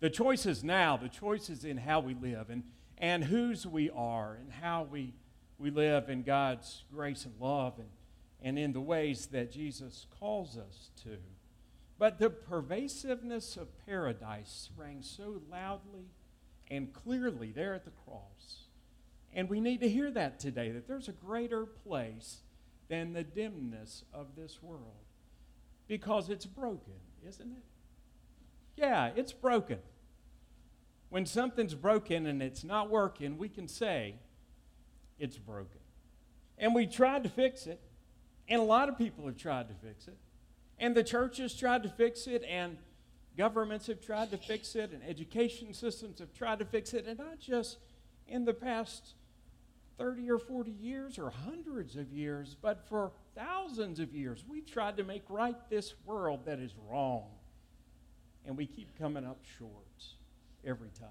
The 0.00 0.08
choice 0.08 0.46
is 0.46 0.64
now, 0.64 0.96
the 0.96 1.08
choice 1.08 1.50
is 1.50 1.64
in 1.64 1.76
how 1.76 2.00
we 2.00 2.14
live 2.14 2.48
and, 2.48 2.62
and 2.96 3.24
whose 3.24 3.66
we 3.66 3.90
are 3.90 4.38
and 4.40 4.50
how 4.50 4.86
we, 4.90 5.12
we 5.58 5.70
live 5.70 6.08
in 6.08 6.22
God's 6.22 6.84
grace 6.90 7.26
and 7.26 7.34
love 7.38 7.74
and 7.78 7.88
and 8.42 8.58
in 8.58 8.72
the 8.72 8.80
ways 8.80 9.26
that 9.26 9.50
Jesus 9.50 10.06
calls 10.20 10.56
us 10.56 10.90
to. 11.02 11.16
But 11.98 12.18
the 12.18 12.30
pervasiveness 12.30 13.56
of 13.56 13.68
paradise 13.86 14.70
rang 14.76 15.02
so 15.02 15.40
loudly 15.50 16.10
and 16.70 16.92
clearly 16.92 17.52
there 17.52 17.74
at 17.74 17.84
the 17.84 17.90
cross. 17.90 18.66
And 19.32 19.48
we 19.48 19.60
need 19.60 19.80
to 19.80 19.88
hear 19.88 20.10
that 20.12 20.40
today 20.40 20.70
that 20.70 20.88
there's 20.88 21.08
a 21.08 21.12
greater 21.12 21.66
place 21.66 22.38
than 22.88 23.12
the 23.12 23.24
dimness 23.24 24.04
of 24.12 24.36
this 24.36 24.62
world 24.62 25.04
because 25.88 26.28
it's 26.28 26.46
broken, 26.46 26.94
isn't 27.26 27.52
it? 27.52 27.62
Yeah, 28.76 29.10
it's 29.14 29.32
broken. 29.32 29.78
When 31.08 31.26
something's 31.26 31.74
broken 31.74 32.26
and 32.26 32.42
it's 32.42 32.64
not 32.64 32.90
working, 32.90 33.38
we 33.38 33.48
can 33.48 33.68
say 33.68 34.16
it's 35.18 35.38
broken. 35.38 35.80
And 36.58 36.74
we 36.74 36.86
tried 36.86 37.22
to 37.24 37.28
fix 37.28 37.66
it, 37.66 37.80
and 38.48 38.60
a 38.60 38.64
lot 38.64 38.88
of 38.88 38.98
people 38.98 39.26
have 39.26 39.36
tried 39.36 39.68
to 39.68 39.74
fix 39.74 40.08
it. 40.08 40.16
And 40.78 40.94
the 40.94 41.04
church 41.04 41.38
has 41.38 41.54
tried 41.54 41.82
to 41.84 41.88
fix 41.88 42.26
it, 42.26 42.42
and 42.48 42.78
governments 43.36 43.86
have 43.86 44.00
tried 44.00 44.30
to 44.30 44.36
fix 44.36 44.74
it, 44.74 44.92
and 44.92 45.02
education 45.02 45.74
systems 45.74 46.18
have 46.20 46.32
tried 46.32 46.58
to 46.58 46.64
fix 46.64 46.94
it, 46.94 47.06
and 47.06 47.18
not 47.18 47.38
just 47.38 47.78
in 48.26 48.44
the 48.44 48.54
past 48.54 49.14
30 49.98 50.30
or 50.30 50.38
40 50.38 50.70
years 50.70 51.18
or 51.18 51.30
hundreds 51.30 51.96
of 51.96 52.12
years, 52.12 52.56
but 52.60 52.86
for 52.88 53.12
thousands 53.34 54.00
of 54.00 54.14
years. 54.14 54.44
We 54.46 54.60
tried 54.60 54.96
to 54.98 55.04
make 55.04 55.22
right 55.28 55.56
this 55.70 55.94
world 56.04 56.40
that 56.46 56.58
is 56.58 56.72
wrong, 56.88 57.24
and 58.44 58.56
we 58.56 58.66
keep 58.66 58.98
coming 58.98 59.24
up 59.24 59.38
short 59.58 60.04
every 60.64 60.90
time. 60.90 61.08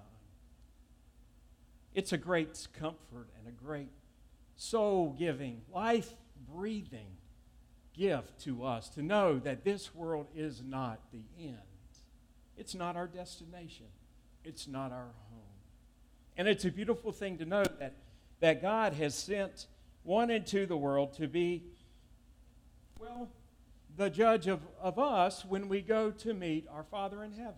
It's 1.94 2.12
a 2.12 2.18
great 2.18 2.66
comfort 2.78 3.28
and 3.38 3.48
a 3.48 3.64
great 3.64 3.90
soul 4.56 5.16
giving, 5.18 5.62
life 5.72 6.12
breathing 6.54 7.16
gift 7.96 8.40
to 8.42 8.64
us 8.64 8.88
to 8.90 9.02
know 9.02 9.38
that 9.38 9.64
this 9.64 9.94
world 9.94 10.26
is 10.34 10.62
not 10.62 11.00
the 11.10 11.24
end. 11.40 11.56
It's 12.56 12.74
not 12.74 12.96
our 12.96 13.06
destination. 13.06 13.86
It's 14.44 14.66
not 14.66 14.92
our 14.92 15.10
home. 15.30 15.42
And 16.36 16.48
it's 16.48 16.64
a 16.64 16.70
beautiful 16.70 17.12
thing 17.12 17.38
to 17.38 17.44
know 17.44 17.64
that, 17.78 17.96
that 18.40 18.62
God 18.62 18.92
has 18.94 19.14
sent 19.14 19.66
one 20.02 20.30
into 20.30 20.66
the 20.66 20.76
world 20.76 21.14
to 21.14 21.26
be, 21.26 21.64
well, 22.98 23.28
the 23.96 24.10
judge 24.10 24.46
of, 24.46 24.60
of 24.80 24.98
us 24.98 25.44
when 25.44 25.68
we 25.68 25.80
go 25.80 26.10
to 26.10 26.34
meet 26.34 26.66
our 26.70 26.84
Father 26.84 27.24
in 27.24 27.32
heaven. 27.32 27.54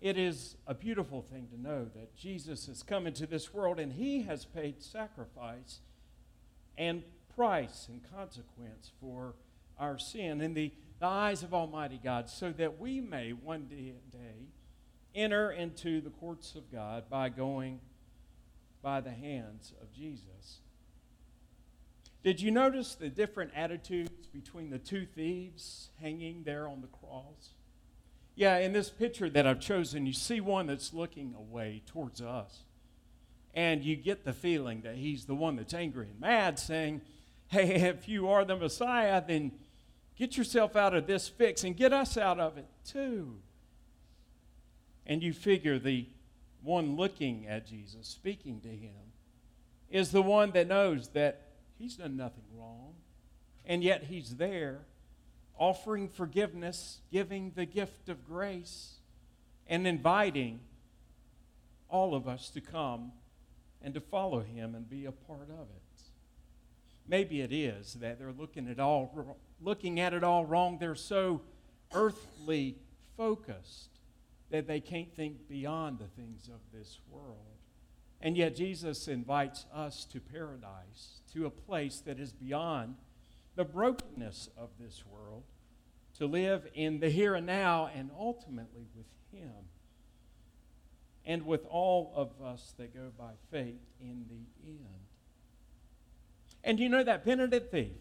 It 0.00 0.16
is 0.16 0.56
a 0.66 0.74
beautiful 0.74 1.22
thing 1.22 1.48
to 1.48 1.60
know 1.60 1.84
that 1.96 2.16
Jesus 2.16 2.66
has 2.66 2.84
come 2.84 3.06
into 3.06 3.26
this 3.26 3.52
world 3.52 3.80
and 3.80 3.92
he 3.92 4.22
has 4.22 4.44
paid 4.44 4.80
sacrifice 4.80 5.80
and 6.76 7.02
price 7.34 7.88
and 7.88 8.00
consequence 8.14 8.92
for 9.00 9.34
our 9.76 9.98
sin 9.98 10.40
in 10.40 10.54
the, 10.54 10.72
the 11.00 11.06
eyes 11.06 11.42
of 11.42 11.54
Almighty 11.54 12.00
God, 12.02 12.28
so 12.28 12.52
that 12.52 12.78
we 12.78 13.00
may 13.00 13.32
one 13.32 13.66
day, 13.66 13.94
enter 15.14 15.50
into 15.50 16.00
the 16.00 16.10
courts 16.10 16.54
of 16.54 16.70
God 16.70 17.08
by 17.08 17.28
going 17.28 17.80
by 18.82 19.00
the 19.00 19.10
hands 19.10 19.72
of 19.80 19.92
Jesus. 19.92 20.60
Did 22.22 22.40
you 22.40 22.50
notice 22.50 22.94
the 22.94 23.08
different 23.08 23.52
attitudes 23.54 24.26
between 24.32 24.70
the 24.70 24.78
two 24.78 25.06
thieves 25.06 25.90
hanging 26.00 26.42
there 26.44 26.68
on 26.68 26.80
the 26.80 26.88
cross? 26.88 27.54
Yeah, 28.34 28.58
in 28.58 28.72
this 28.72 28.90
picture 28.90 29.30
that 29.30 29.46
I've 29.46 29.60
chosen, 29.60 30.06
you 30.06 30.12
see 30.12 30.40
one 30.40 30.66
that's 30.66 30.92
looking 30.92 31.34
away 31.36 31.82
towards 31.86 32.20
us. 32.20 32.64
And 33.54 33.82
you 33.82 33.96
get 33.96 34.24
the 34.24 34.32
feeling 34.32 34.82
that 34.82 34.96
he's 34.96 35.24
the 35.24 35.34
one 35.34 35.56
that's 35.56 35.74
angry 35.74 36.08
and 36.10 36.20
mad, 36.20 36.58
saying, 36.58 37.00
hey, 37.48 37.74
if 37.88 38.08
you 38.08 38.28
are 38.28 38.44
the 38.44 38.56
Messiah, 38.56 39.22
then 39.26 39.52
get 40.18 40.36
yourself 40.36 40.74
out 40.74 40.94
of 40.94 41.06
this 41.06 41.28
fix 41.28 41.62
and 41.64 41.76
get 41.76 41.92
us 41.92 42.16
out 42.16 42.40
of 42.40 42.58
it 42.58 42.66
too. 42.84 43.36
And 45.06 45.22
you 45.22 45.32
figure 45.32 45.78
the 45.78 46.06
one 46.62 46.96
looking 46.96 47.46
at 47.46 47.66
Jesus, 47.66 48.08
speaking 48.08 48.60
to 48.60 48.68
him, 48.68 49.12
is 49.88 50.10
the 50.10 50.20
one 50.20 50.50
that 50.50 50.66
knows 50.66 51.08
that 51.10 51.52
he's 51.78 51.96
done 51.96 52.16
nothing 52.16 52.44
wrong. 52.54 52.94
And 53.64 53.82
yet 53.82 54.04
he's 54.04 54.36
there 54.36 54.80
offering 55.56 56.08
forgiveness, 56.08 57.00
giving 57.10 57.52
the 57.54 57.64
gift 57.66 58.08
of 58.08 58.24
grace, 58.26 58.94
and 59.66 59.86
inviting 59.86 60.60
all 61.88 62.14
of 62.14 62.28
us 62.28 62.50
to 62.50 62.60
come 62.60 63.12
and 63.82 63.94
to 63.94 64.00
follow 64.00 64.40
him 64.40 64.74
and 64.74 64.88
be 64.88 65.04
a 65.04 65.12
part 65.12 65.48
of 65.50 65.66
it. 65.74 65.82
Maybe 67.06 67.40
it 67.40 67.52
is 67.52 67.94
that 67.94 68.18
they're 68.18 68.32
looking 68.32 68.68
at 68.68 68.78
all 68.78 69.10
looking 69.60 70.00
at 70.00 70.14
it 70.14 70.24
all 70.24 70.44
wrong. 70.44 70.78
They're 70.78 70.94
so 70.94 71.42
earthly 71.92 72.76
focused 73.16 73.90
that 74.50 74.66
they 74.66 74.80
can't 74.80 75.14
think 75.14 75.48
beyond 75.48 75.98
the 75.98 76.06
things 76.06 76.48
of 76.48 76.60
this 76.72 77.00
world. 77.10 77.36
And 78.20 78.36
yet 78.36 78.56
Jesus 78.56 79.06
invites 79.06 79.66
us 79.72 80.04
to 80.06 80.20
paradise, 80.20 81.20
to 81.32 81.46
a 81.46 81.50
place 81.50 82.00
that 82.00 82.18
is 82.18 82.32
beyond 82.32 82.96
the 83.54 83.64
brokenness 83.64 84.48
of 84.56 84.70
this 84.80 85.04
world, 85.06 85.44
to 86.16 86.26
live 86.26 86.66
in 86.74 87.00
the 87.00 87.10
here 87.10 87.34
and 87.34 87.46
now 87.46 87.90
and 87.94 88.10
ultimately 88.18 88.86
with 88.96 89.06
Him. 89.32 89.52
And 91.24 91.44
with 91.44 91.66
all 91.66 92.12
of 92.16 92.30
us 92.42 92.72
that 92.78 92.94
go 92.94 93.10
by 93.16 93.32
faith 93.50 93.82
in 94.00 94.24
the 94.30 94.66
end. 94.66 94.78
And 96.64 96.78
do 96.78 96.82
you 96.82 96.88
know 96.88 97.04
that 97.04 97.22
penitent 97.22 97.70
thief? 97.70 97.92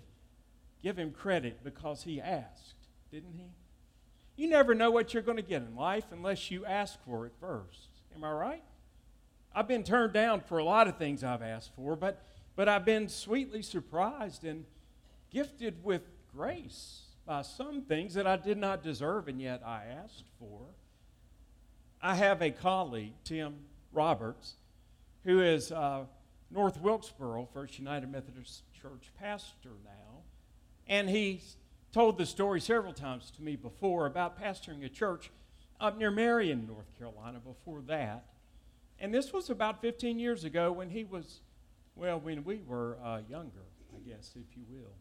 Give 0.82 0.98
him 0.98 1.12
credit 1.12 1.64
because 1.64 2.04
he 2.04 2.22
asked, 2.22 2.76
didn't 3.12 3.34
he? 3.36 3.52
You 4.36 4.50
never 4.50 4.76
know 4.76 4.92
what 4.92 5.14
you're 5.14 5.24
going 5.24 5.38
to 5.38 5.44
get 5.44 5.64
in 5.64 5.76
life 5.76 6.06
unless 6.12 6.52
you 6.52 6.66
ask 6.66 6.98
for 7.06 7.26
it 7.26 7.34
first. 7.40 7.90
Am 8.16 8.24
I 8.24 8.32
right? 8.32 8.64
I've 9.56 9.68
been 9.68 9.84
turned 9.84 10.14
down 10.14 10.42
for 10.42 10.60
a 10.60 10.64
lot 10.64 10.88
of 10.88 10.98
things 10.98 11.24
I've 11.24 11.42
asked 11.42 11.72
for, 11.76 11.96
but, 11.96 12.24
but 12.56 12.70
I've 12.70 12.86
been 12.86 13.10
sweetly 13.10 13.64
surprised 13.64 14.44
and, 14.44 14.66
gifted 15.30 15.84
with 15.84 16.02
grace 16.34 17.02
by 17.26 17.42
some 17.42 17.82
things 17.82 18.14
that 18.14 18.26
I 18.26 18.38
did 18.38 18.58
not 18.58 18.84
deserve 18.84 19.28
and 19.28 19.42
yet 19.42 19.62
I 19.66 19.84
asked 20.04 20.26
for. 20.40 20.62
I 22.02 22.16
have 22.16 22.42
a 22.42 22.52
colleague, 22.52 23.14
Tim 23.24 23.56
Roberts, 23.92 24.56
who 25.24 25.42
is 25.42 25.72
uh, 25.72 26.06
North 26.52 26.80
Wilkesboro 26.80 27.50
First 27.54 27.80
United 27.80 28.12
Methodist 28.12 28.64
Church 28.82 29.12
pastor 29.20 29.72
now. 29.84 30.07
And 30.88 31.10
he 31.10 31.42
told 31.92 32.18
the 32.18 32.26
story 32.26 32.62
several 32.62 32.94
times 32.94 33.32
to 33.32 33.42
me 33.42 33.56
before 33.56 34.06
about 34.06 34.42
pastoring 34.42 34.86
a 34.86 34.90
church 34.90 35.32
up 35.80 35.98
near 35.98 36.12
Marion, 36.12 36.68
North 36.68 36.98
Carolina, 36.98 37.40
before 37.40 37.82
that. 37.88 38.26
And 39.00 39.14
this 39.14 39.32
was 39.32 39.50
about 39.50 39.82
15 39.82 40.18
years 40.18 40.44
ago 40.44 40.72
when 40.72 40.90
he 40.90 41.04
was, 41.04 41.42
well, 41.96 42.20
when 42.20 42.44
we 42.44 42.62
were 42.66 42.98
uh, 43.04 43.22
younger, 43.30 43.66
I 43.96 44.08
guess, 44.08 44.32
if 44.36 44.58
you 44.58 44.64
will. 44.70 44.94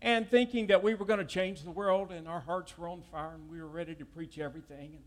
And 0.00 0.28
thinking 0.28 0.66
that 0.68 0.82
we 0.82 0.94
were 0.94 1.04
going 1.04 1.18
to 1.18 1.24
change 1.24 1.62
the 1.62 1.70
world 1.70 2.10
and 2.10 2.28
our 2.28 2.40
hearts 2.40 2.76
were 2.76 2.88
on 2.88 3.02
fire 3.10 3.34
and 3.34 3.50
we 3.50 3.60
were 3.60 3.68
ready 3.68 3.94
to 3.94 4.04
preach 4.04 4.38
everything. 4.38 4.92
And 4.94 5.04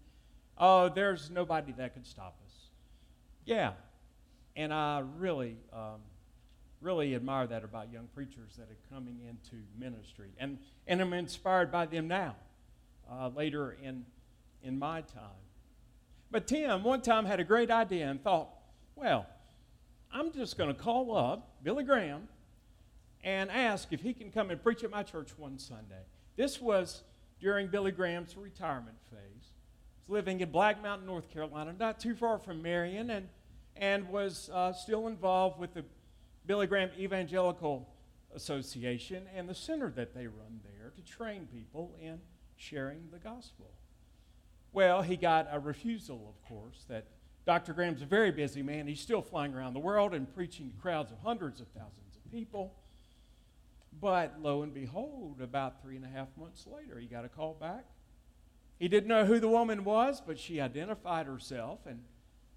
oh, 0.57 0.89
there's 0.89 1.29
nobody 1.29 1.71
that 1.73 1.93
could 1.93 2.05
stop 2.05 2.39
us. 2.45 2.53
Yeah. 3.45 3.73
And 4.55 4.73
I 4.73 5.03
really, 5.17 5.57
um, 5.71 6.01
really 6.81 7.15
admire 7.15 7.47
that 7.47 7.63
about 7.63 7.91
young 7.91 8.07
preachers 8.13 8.55
that 8.57 8.69
are 8.69 8.95
coming 8.95 9.19
into 9.27 9.63
ministry. 9.77 10.29
And, 10.37 10.57
and 10.85 11.01
I'm 11.01 11.13
inspired 11.13 11.71
by 11.71 11.85
them 11.85 12.07
now, 12.07 12.35
uh, 13.11 13.29
later 13.35 13.77
in, 13.81 14.05
in 14.61 14.77
my 14.77 15.01
time. 15.01 15.23
But 16.29 16.47
Tim, 16.47 16.83
one 16.83 17.01
time, 17.01 17.25
had 17.25 17.39
a 17.39 17.43
great 17.43 17.71
idea 17.71 18.09
and 18.09 18.21
thought, 18.21 18.49
well, 18.95 19.25
I'm 20.11 20.31
just 20.31 20.57
going 20.57 20.73
to 20.73 20.79
call 20.79 21.15
up 21.15 21.63
Billy 21.63 21.83
Graham 21.83 22.27
and 23.23 23.49
ask 23.49 23.91
if 23.91 24.01
he 24.01 24.13
can 24.13 24.31
come 24.31 24.51
and 24.51 24.61
preach 24.61 24.83
at 24.83 24.91
my 24.91 25.03
church 25.03 25.29
one 25.37 25.57
Sunday. 25.57 26.03
This 26.35 26.61
was 26.61 27.03
during 27.39 27.67
Billy 27.67 27.91
Graham's 27.91 28.35
retirement 28.37 28.97
phase. 29.09 29.19
He 30.05 30.11
was 30.11 30.17
living 30.17 30.41
in 30.41 30.51
Black 30.51 30.81
Mountain, 30.81 31.07
North 31.07 31.31
Carolina, 31.31 31.73
not 31.77 31.99
too 31.99 32.15
far 32.15 32.39
from 32.39 32.61
Marion, 32.61 33.09
and, 33.09 33.27
and 33.75 34.07
was 34.09 34.49
uh, 34.53 34.73
still 34.73 35.07
involved 35.07 35.59
with 35.59 35.73
the 35.73 35.83
Billy 36.47 36.65
Graham 36.65 36.89
Evangelical 36.97 37.87
Association 38.33 39.25
and 39.35 39.49
the 39.49 39.53
center 39.53 39.91
that 39.91 40.15
they 40.15 40.27
run 40.27 40.61
there 40.63 40.91
to 40.95 41.01
train 41.01 41.45
people 41.51 41.93
in 42.01 42.19
sharing 42.55 43.09
the 43.11 43.19
gospel. 43.19 43.69
Well, 44.71 45.01
he 45.01 45.17
got 45.17 45.49
a 45.51 45.59
refusal, 45.59 46.33
of 46.33 46.47
course, 46.47 46.85
that 46.87 47.07
Dr. 47.45 47.73
Graham's 47.73 48.01
a 48.01 48.05
very 48.05 48.31
busy 48.31 48.61
man. 48.61 48.87
He's 48.87 49.01
still 49.01 49.21
flying 49.21 49.53
around 49.53 49.73
the 49.73 49.79
world 49.79 50.13
and 50.13 50.33
preaching 50.33 50.71
to 50.71 50.77
crowds 50.77 51.11
of 51.11 51.19
hundreds 51.19 51.59
of 51.59 51.67
thousands 51.67 52.15
of 52.15 52.31
people. 52.31 52.73
But 53.99 54.35
lo 54.41 54.63
and 54.63 54.73
behold, 54.73 55.41
about 55.41 55.81
three 55.81 55.97
and 55.97 56.05
a 56.05 56.09
half 56.09 56.27
months 56.37 56.65
later, 56.65 56.99
he 56.99 57.07
got 57.07 57.25
a 57.25 57.29
call 57.29 57.55
back. 57.55 57.85
He 58.79 58.87
didn't 58.87 59.09
know 59.09 59.25
who 59.25 59.39
the 59.39 59.47
woman 59.47 59.83
was, 59.83 60.21
but 60.25 60.39
she 60.39 60.61
identified 60.61 61.25
herself 61.25 61.79
and 61.85 62.03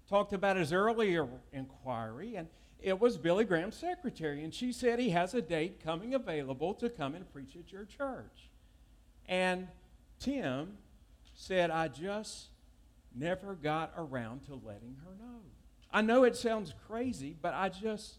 talked 0.07 0.33
about 0.33 0.55
his 0.55 0.71
earlier 0.71 1.27
inquiry. 1.51 2.35
And 2.35 2.47
it 2.81 2.99
was 2.99 3.17
Billy 3.17 3.45
Graham's 3.45 3.75
secretary. 3.75 4.43
And 4.43 4.53
she 4.53 4.71
said 4.71 4.99
he 4.99 5.11
has 5.11 5.33
a 5.33 5.41
date 5.41 5.83
coming 5.83 6.13
available 6.13 6.73
to 6.75 6.89
come 6.89 7.15
and 7.15 7.31
preach 7.31 7.55
at 7.55 7.71
your 7.71 7.85
church. 7.85 8.49
And 9.27 9.67
Tim 10.19 10.77
said, 11.35 11.71
I 11.71 11.87
just 11.87 12.47
never 13.15 13.55
got 13.55 13.93
around 13.97 14.45
to 14.45 14.53
letting 14.53 14.97
her 15.05 15.15
know. 15.19 15.41
I 15.91 16.01
know 16.01 16.23
it 16.23 16.35
sounds 16.35 16.73
crazy, 16.87 17.35
but 17.41 17.53
I 17.53 17.69
just 17.69 18.15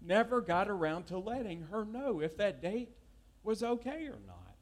never 0.00 0.40
got 0.40 0.68
around 0.68 1.06
to 1.06 1.18
letting 1.18 1.62
her 1.70 1.84
know 1.84 2.20
if 2.20 2.36
that 2.36 2.60
date 2.60 2.90
was 3.42 3.62
okay 3.62 4.06
or 4.06 4.18
not. 4.26 4.56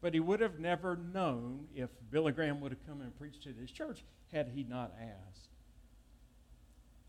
But 0.00 0.14
he 0.14 0.20
would 0.20 0.40
have 0.40 0.58
never 0.58 0.96
known 0.96 1.66
if 1.74 1.90
Billy 2.10 2.32
Graham 2.32 2.60
would 2.60 2.72
have 2.72 2.86
come 2.86 3.00
and 3.00 3.16
preached 3.16 3.46
at 3.46 3.56
his 3.56 3.70
church 3.70 4.04
had 4.32 4.48
he 4.54 4.64
not 4.64 4.92
asked. 5.00 5.48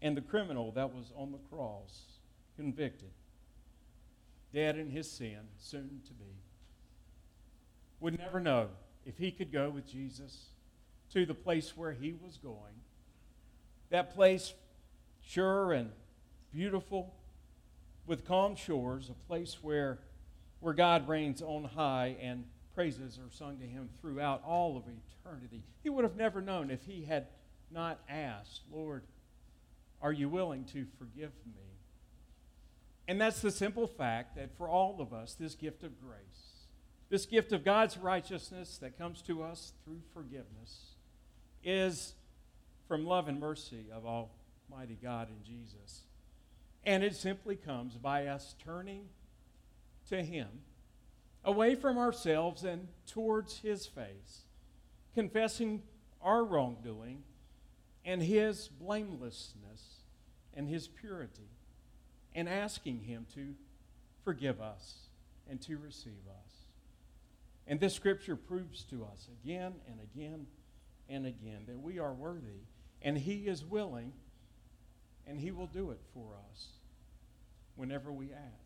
And 0.02 0.16
the 0.16 0.22
criminal 0.22 0.72
that 0.74 0.94
was 0.94 1.12
on 1.16 1.32
the 1.32 1.38
cross, 1.50 2.02
convicted, 2.56 3.12
dead 4.54 4.78
in 4.78 4.90
his 4.90 5.10
sin, 5.10 5.40
soon 5.58 6.02
to 6.08 6.14
be, 6.14 6.36
would 8.00 8.18
never 8.18 8.40
know 8.40 8.68
if 9.06 9.18
he 9.18 9.32
could 9.32 9.52
go 9.52 9.70
with 9.70 9.88
Jesus 9.88 10.46
to 11.12 11.26
the 11.26 11.34
place 11.34 11.76
where 11.76 11.92
he 11.92 12.14
was 12.14 12.38
going, 12.38 12.74
that 13.90 14.14
place 14.14 14.54
sure 15.22 15.74
and 15.74 15.92
beautiful 16.54 17.14
with 18.06 18.26
calm 18.26 18.56
shores, 18.56 19.10
a 19.10 19.28
place 19.28 19.58
where, 19.62 20.00
where 20.60 20.74
God 20.74 21.08
reigns 21.08 21.42
on 21.42 21.64
high 21.64 22.16
and 22.22 22.46
praises 22.74 23.18
are 23.18 23.32
sung 23.32 23.58
to 23.58 23.66
him 23.66 23.90
throughout 24.00 24.44
all 24.46 24.78
of 24.78 24.84
eternity. 25.24 25.64
He 25.82 25.90
would 25.90 26.04
have 26.04 26.16
never 26.16 26.42
known 26.42 26.70
if 26.70 26.84
he 26.84 27.06
had 27.06 27.28
not 27.72 28.00
asked, 28.10 28.62
Lord, 28.72 29.04
are 30.06 30.14
you 30.14 30.30
willing 30.30 30.64
to 30.66 30.86
forgive 31.00 31.32
me? 31.46 31.64
And 33.08 33.20
that's 33.20 33.42
the 33.42 33.52
simple 33.52 33.88
fact 33.88 34.36
that 34.36 34.58
for 34.58 34.70
all 34.70 35.02
of 35.02 35.14
us, 35.14 35.34
this 35.34 35.56
gift 35.56 35.84
of 35.84 36.00
grace 36.00 36.56
this 37.10 37.26
gift 37.26 37.52
of 37.52 37.64
God's 37.64 37.98
righteousness 37.98 38.78
that 38.80 38.98
comes 38.98 39.22
to 39.24 39.44
us 39.44 39.74
through 39.84 40.02
forgiveness 40.14 40.96
is 41.64 42.16
from 42.88 43.06
love 43.06 43.28
and 43.28 43.40
mercy 43.40 43.86
of 43.94 44.06
Almighty 44.06 44.98
God 45.02 45.30
in 45.30 45.44
Jesus. 45.44 46.02
And 46.84 47.04
it 47.04 47.16
simply 47.16 47.56
comes 47.56 47.96
by 47.96 48.28
us 48.28 48.56
turning 48.64 49.06
to 50.10 50.24
Him, 50.24 50.48
away 51.44 51.76
from 51.76 51.98
ourselves 51.98 52.64
and 52.64 52.88
towards 53.08 53.60
His 53.60 53.86
face, 53.86 54.46
confessing 55.14 55.84
our 56.22 56.44
wrongdoing 56.44 57.24
and 58.04 58.22
His 58.22 58.68
blamelessness 58.68 59.95
and 60.56 60.68
His 60.68 60.88
purity, 60.88 61.50
and 62.34 62.48
asking 62.48 63.02
Him 63.02 63.26
to 63.36 63.54
forgive 64.24 64.62
us 64.62 64.96
and 65.50 65.62
to 65.62 65.78
receive 65.78 66.14
us. 66.30 66.54
And 67.68 67.80
this 67.80 67.94
scripture 67.94 68.36
proves 68.36 68.84
to 68.86 69.04
us 69.04 69.28
again 69.44 69.74
and 69.88 70.00
again 70.00 70.48
and 71.10 71.26
again 71.26 71.64
that 71.68 71.80
we 71.80 72.00
are 72.00 72.14
worthy, 72.14 72.64
and 73.02 73.18
He 73.18 73.48
is 73.48 73.64
willing, 73.64 74.14
and 75.28 75.40
He 75.40 75.52
will 75.52 75.68
do 75.68 75.92
it 75.92 76.00
for 76.14 76.36
us 76.52 76.68
whenever 77.76 78.12
we 78.12 78.32
ask. 78.32 78.65